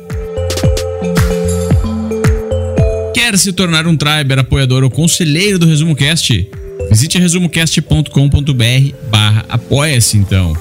Quer 3.12 3.36
se 3.36 3.52
tornar 3.52 3.86
um 3.86 3.94
Triber 3.94 4.38
apoiador 4.38 4.82
ou 4.82 4.88
conselheiro 4.88 5.58
do 5.58 5.66
Resumo 5.66 5.94
Cast? 5.94 6.48
Visite 6.90 7.18
resumocast.com.br 7.18 8.96
barra 9.10 9.44
apoia-se 9.50 10.16
então. 10.16 10.56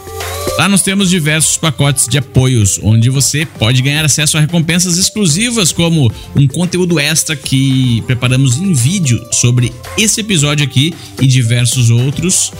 Lá 0.57 0.67
nós 0.67 0.81
temos 0.81 1.09
diversos 1.09 1.55
pacotes 1.55 2.05
de 2.05 2.17
apoios, 2.17 2.77
onde 2.83 3.09
você 3.09 3.45
pode 3.45 3.81
ganhar 3.81 4.03
acesso 4.03 4.37
a 4.37 4.41
recompensas 4.41 4.97
exclusivas, 4.97 5.71
como 5.71 6.11
um 6.35 6.47
conteúdo 6.47 6.99
extra 6.99 7.33
que 7.33 8.03
preparamos 8.07 8.57
em 8.57 8.73
vídeo 8.73 9.25
sobre 9.31 9.71
esse 9.97 10.19
episódio 10.19 10.65
aqui 10.65 10.93
e 11.21 11.27
diversos 11.27 11.89
outros, 11.89 12.51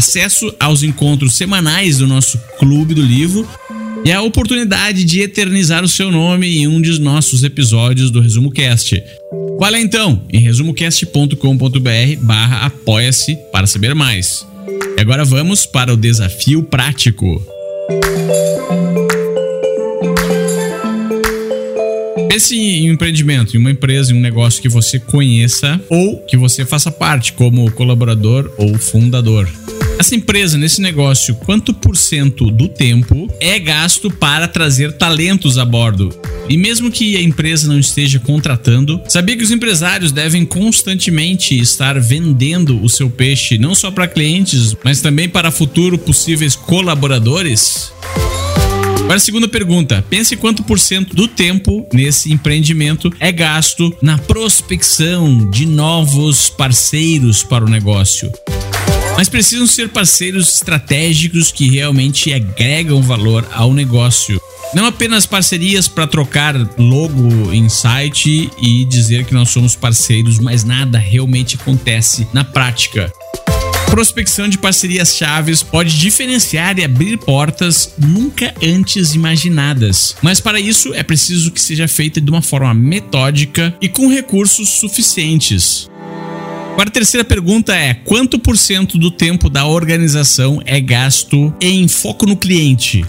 acesso 0.00 0.50
aos 0.58 0.82
encontros 0.82 1.34
semanais 1.34 1.98
do 1.98 2.06
nosso 2.06 2.38
Clube 2.58 2.94
do 2.94 3.02
Livro 3.02 3.46
e 4.02 4.10
a 4.10 4.22
oportunidade 4.22 5.04
de 5.04 5.20
eternizar 5.20 5.84
o 5.84 5.88
seu 5.88 6.10
nome 6.10 6.56
em 6.56 6.66
um 6.66 6.80
dos 6.80 6.98
nossos 6.98 7.44
episódios 7.44 8.10
do 8.10 8.18
Resumo 8.18 8.50
Cast. 8.50 9.02
Vale 9.58 9.78
então 9.78 10.24
em 10.32 10.40
resumocast.com.br 10.40 11.36
barra 12.22 12.64
apoia-se 12.64 13.36
para 13.52 13.66
saber 13.66 13.94
mais. 13.94 14.46
E 14.96 15.00
agora 15.02 15.22
vamos 15.22 15.66
para 15.66 15.92
o 15.92 15.98
desafio 15.98 16.62
prático. 16.62 17.44
Pense 22.26 22.56
em 22.56 22.88
um 22.88 22.94
empreendimento, 22.94 23.54
em 23.54 23.60
uma 23.60 23.70
empresa, 23.70 24.14
em 24.14 24.16
um 24.16 24.20
negócio 24.20 24.62
que 24.62 24.68
você 24.68 24.98
conheça 24.98 25.78
ou 25.90 26.20
que 26.20 26.38
você 26.38 26.64
faça 26.64 26.90
parte 26.90 27.34
como 27.34 27.70
colaborador 27.72 28.50
ou 28.56 28.78
fundador. 28.78 29.46
Essa 30.00 30.14
empresa, 30.14 30.56
nesse 30.56 30.80
negócio, 30.80 31.34
quanto 31.34 31.74
por 31.74 31.94
cento 31.94 32.50
do 32.50 32.66
tempo 32.66 33.30
é 33.38 33.58
gasto 33.58 34.10
para 34.10 34.48
trazer 34.48 34.92
talentos 34.92 35.58
a 35.58 35.64
bordo? 35.66 36.08
E 36.48 36.56
mesmo 36.56 36.90
que 36.90 37.18
a 37.18 37.20
empresa 37.20 37.68
não 37.68 37.78
esteja 37.78 38.18
contratando, 38.18 38.98
sabia 39.06 39.36
que 39.36 39.44
os 39.44 39.50
empresários 39.50 40.10
devem 40.10 40.46
constantemente 40.46 41.54
estar 41.60 42.00
vendendo 42.00 42.82
o 42.82 42.88
seu 42.88 43.10
peixe 43.10 43.58
não 43.58 43.74
só 43.74 43.90
para 43.90 44.08
clientes, 44.08 44.74
mas 44.82 45.02
também 45.02 45.28
para 45.28 45.50
futuro 45.50 45.98
possíveis 45.98 46.56
colaboradores? 46.56 47.92
Agora, 49.00 49.16
a 49.16 49.20
segunda 49.20 49.48
pergunta: 49.48 50.02
pense 50.08 50.34
quanto 50.34 50.62
por 50.62 50.78
cento 50.80 51.14
do 51.14 51.28
tempo 51.28 51.86
nesse 51.92 52.32
empreendimento 52.32 53.12
é 53.20 53.30
gasto 53.30 53.94
na 54.00 54.16
prospecção 54.16 55.50
de 55.50 55.66
novos 55.66 56.48
parceiros 56.48 57.42
para 57.42 57.66
o 57.66 57.68
negócio 57.68 58.32
mas 59.20 59.28
precisam 59.28 59.66
ser 59.66 59.90
parceiros 59.90 60.50
estratégicos 60.54 61.52
que 61.52 61.68
realmente 61.68 62.32
agregam 62.32 63.02
valor 63.02 63.46
ao 63.52 63.74
negócio. 63.74 64.40
Não 64.74 64.86
apenas 64.86 65.26
parcerias 65.26 65.86
para 65.86 66.06
trocar 66.06 66.56
logo 66.78 67.52
em 67.52 67.68
site 67.68 68.50
e 68.62 68.82
dizer 68.86 69.26
que 69.26 69.34
nós 69.34 69.50
somos 69.50 69.76
parceiros, 69.76 70.38
mas 70.38 70.64
nada 70.64 70.96
realmente 70.96 71.56
acontece 71.56 72.26
na 72.32 72.44
prática. 72.44 73.12
Prospecção 73.90 74.48
de 74.48 74.56
parcerias 74.56 75.14
chaves 75.14 75.62
pode 75.62 75.98
diferenciar 75.98 76.78
e 76.78 76.84
abrir 76.84 77.18
portas 77.18 77.92
nunca 77.98 78.54
antes 78.62 79.12
imaginadas. 79.14 80.16
Mas 80.22 80.40
para 80.40 80.58
isso 80.58 80.94
é 80.94 81.02
preciso 81.02 81.50
que 81.50 81.60
seja 81.60 81.86
feita 81.86 82.22
de 82.22 82.30
uma 82.30 82.40
forma 82.40 82.72
metódica 82.72 83.76
e 83.82 83.88
com 83.90 84.08
recursos 84.08 84.70
suficientes. 84.70 85.89
Agora 86.80 86.88
a 86.88 86.92
terceira 86.92 87.22
pergunta 87.22 87.76
é: 87.76 87.92
quanto 87.92 88.38
por 88.38 88.56
cento 88.56 88.96
do 88.96 89.10
tempo 89.10 89.50
da 89.50 89.66
organização 89.66 90.62
é 90.64 90.80
gasto 90.80 91.52
em 91.60 91.86
foco 91.86 92.24
no 92.24 92.34
cliente? 92.34 93.04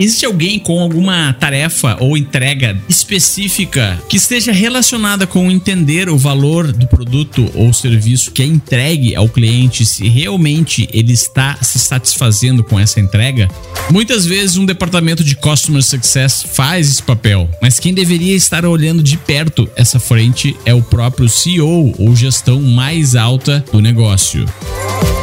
Existe 0.00 0.26
alguém 0.26 0.58
com 0.58 0.80
alguma 0.80 1.32
tarefa 1.34 1.96
ou 2.00 2.16
entrega 2.16 2.76
específica 2.88 3.98
que 4.08 4.16
esteja 4.16 4.52
relacionada 4.52 5.26
com 5.26 5.50
entender 5.50 6.08
o 6.08 6.18
valor 6.18 6.72
do 6.72 6.86
produto 6.86 7.50
ou 7.54 7.72
serviço 7.72 8.32
que 8.32 8.42
é 8.42 8.46
entregue 8.46 9.14
ao 9.14 9.28
cliente, 9.28 9.86
se 9.86 10.08
realmente 10.08 10.88
ele 10.92 11.12
está 11.12 11.56
se 11.62 11.78
satisfazendo 11.78 12.64
com 12.64 12.78
essa 12.78 12.98
entrega? 12.98 13.48
Muitas 13.90 14.26
vezes 14.26 14.56
um 14.56 14.66
departamento 14.66 15.22
de 15.22 15.36
Customer 15.36 15.82
Success 15.82 16.42
faz 16.42 16.90
esse 16.90 17.02
papel, 17.02 17.48
mas 17.62 17.78
quem 17.78 17.94
deveria 17.94 18.34
estar 18.34 18.64
olhando 18.66 19.02
de 19.02 19.16
perto 19.16 19.68
essa 19.76 20.00
frente 20.00 20.56
é 20.66 20.74
o 20.74 20.82
próprio 20.82 21.28
CEO 21.28 21.94
ou 21.98 22.16
gestão 22.16 22.60
mais 22.60 23.14
alta 23.14 23.64
do 23.70 23.80
negócio. 23.80 24.44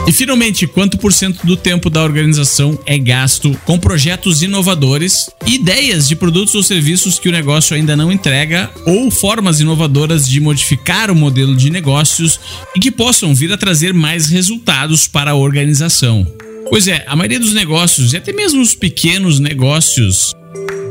E 0.08 0.12
finalmente, 0.14 0.68
quanto 0.68 0.98
por 0.98 1.14
cento 1.14 1.46
do 1.46 1.56
tempo 1.56 1.90
da 1.90 2.04
organização 2.04 2.78
é 2.86 2.98
gasto 2.98 3.58
com 3.66 3.80
projetos 3.80 4.42
inovadores, 4.42 5.30
ideias 5.46 6.08
de 6.08 6.16
produtos 6.16 6.54
ou 6.56 6.64
serviços 6.64 7.18
que 7.18 7.30
o 7.30 7.32
negócio 7.32 7.76
ainda 7.76 7.96
não 7.96 8.12
entrega 8.12 8.70
ou 8.86 9.10
formas 9.10 9.60
inovadoras 9.60 10.28
de 10.28 10.40
modificar 10.40 11.10
o 11.10 11.16
modelo 11.16 11.56
de 11.56 11.70
negócios 11.70 12.40
e 12.76 12.80
que 12.80 12.92
possam 12.92 13.34
vir 13.34 13.54
a 13.54 13.58
trazer 13.58 13.94
mais 13.94 14.28
resultados 14.28 15.08
para 15.08 15.32
a 15.32 15.36
organização. 15.36 16.28
Pois 16.70 16.88
é, 16.88 17.04
a 17.08 17.16
maioria 17.16 17.40
dos 17.40 17.54
negócios, 17.54 18.14
e 18.14 18.18
até 18.18 18.32
mesmo 18.32 18.62
os 18.62 18.74
pequenos 18.74 19.40
negócios, 19.40 20.34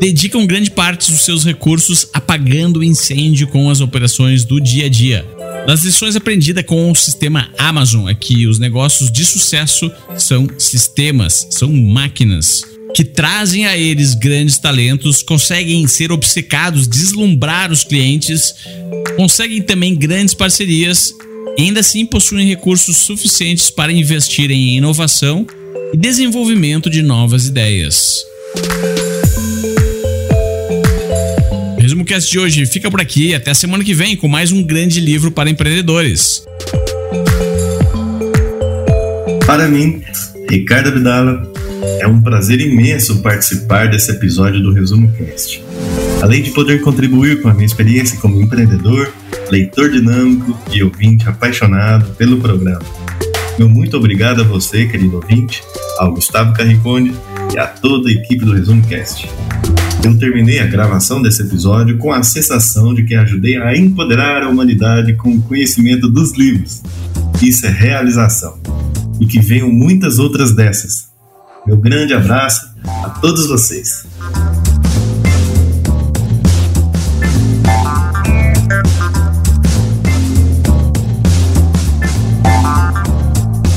dedicam 0.01 0.47
grande 0.47 0.71
parte 0.71 1.11
dos 1.11 1.25
seus 1.25 1.45
recursos 1.45 2.09
apagando 2.13 2.81
o 2.81 2.85
incêndio 2.85 3.47
com 3.49 3.69
as 3.69 3.81
operações 3.81 4.45
do 4.45 4.61
dia 4.61 4.87
a 4.87 4.89
dia. 4.89 5.27
Das 5.67 5.85
lições 5.85 6.17
aprendidas 6.17 6.65
com 6.65 6.91
o 6.91 6.95
sistema 6.95 7.51
Amazon 7.59 8.09
é 8.09 8.15
que 8.15 8.47
os 8.47 8.59
negócios 8.59 9.11
de 9.11 9.25
sucesso 9.25 9.91
são 10.17 10.49
sistemas, 10.59 11.47
são 11.51 11.71
máquinas 11.71 12.63
que 12.95 13.05
trazem 13.05 13.67
a 13.67 13.77
eles 13.77 14.15
grandes 14.15 14.59
talentos, 14.59 15.23
conseguem 15.23 15.87
ser 15.87 16.11
obcecados, 16.11 16.89
deslumbrar 16.89 17.71
os 17.71 17.85
clientes, 17.85 18.55
conseguem 19.17 19.63
também 19.63 19.95
grandes 19.95 20.35
parcerias 20.35 21.15
e 21.57 21.63
ainda 21.63 21.81
assim 21.81 22.05
possuem 22.05 22.47
recursos 22.47 22.97
suficientes 22.97 23.71
para 23.71 23.93
investir 23.93 24.51
em 24.51 24.77
inovação 24.77 25.47
e 25.93 25.97
desenvolvimento 25.97 26.89
de 26.89 27.03
novas 27.03 27.47
ideias. 27.47 28.25
Resumo 31.91 32.05
Cast 32.05 32.31
de 32.31 32.39
hoje 32.39 32.67
fica 32.67 32.89
por 32.89 33.01
aqui. 33.01 33.35
Até 33.35 33.53
semana 33.53 33.83
que 33.83 33.93
vem 33.93 34.15
com 34.15 34.29
mais 34.29 34.53
um 34.53 34.63
grande 34.63 35.01
livro 35.01 35.33
para 35.33 35.51
empreendedores. 35.51 36.45
Para 39.45 39.67
mim, 39.67 40.01
Ricardo 40.49 40.91
Abdala, 40.91 41.53
é 41.99 42.07
um 42.07 42.23
prazer 42.23 42.61
imenso 42.61 43.21
participar 43.23 43.91
desse 43.91 44.13
episódio 44.13 44.63
do 44.63 44.73
Resumo 44.73 45.11
Cast. 45.15 45.65
Além 46.23 46.43
de 46.43 46.53
poder 46.53 46.81
contribuir 46.81 47.43
com 47.43 47.49
a 47.49 47.55
minha 47.55 47.67
experiência 47.67 48.17
como 48.21 48.41
empreendedor, 48.41 49.13
leitor 49.51 49.91
dinâmico 49.91 50.57
e 50.73 50.85
ouvinte 50.85 51.29
apaixonado 51.29 52.15
pelo 52.15 52.41
programa. 52.41 52.87
Meu 53.59 53.69
muito 53.69 53.97
obrigado 53.97 54.43
a 54.43 54.45
você, 54.45 54.87
querido 54.87 55.17
ouvinte, 55.17 55.61
ao 55.99 56.15
Gustavo 56.15 56.55
Carriconde 56.55 57.13
e 57.53 57.59
a 57.59 57.67
toda 57.67 58.09
a 58.09 58.13
equipe 58.13 58.45
do 58.45 58.55
Resumo 58.55 58.87
Cast. 58.87 59.29
Eu 60.03 60.19
terminei 60.19 60.59
a 60.61 60.67
gravação 60.67 61.21
desse 61.21 61.43
episódio 61.43 61.99
com 61.99 62.11
a 62.11 62.23
sensação 62.23 62.95
de 62.95 63.05
que 63.05 63.15
ajudei 63.15 63.59
a 63.59 63.77
empoderar 63.77 64.43
a 64.43 64.49
humanidade 64.49 65.15
com 65.15 65.35
o 65.35 65.43
conhecimento 65.43 66.09
dos 66.09 66.33
livros. 66.33 66.83
Isso 67.43 67.67
é 67.67 67.69
realização. 67.69 68.59
E 69.21 69.27
que 69.27 69.39
venham 69.41 69.71
muitas 69.71 70.19
outras 70.19 70.55
dessas. 70.55 71.11
Meu 71.67 71.77
grande 71.77 72.15
abraço 72.15 72.67
a 73.05 73.11
todos 73.11 73.47
vocês. 73.47 74.07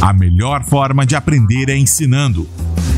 A 0.01 0.13
melhor 0.13 0.63
forma 0.63 1.05
de 1.05 1.17
aprender 1.17 1.67
é 1.67 1.75
ensinando. 1.75 2.47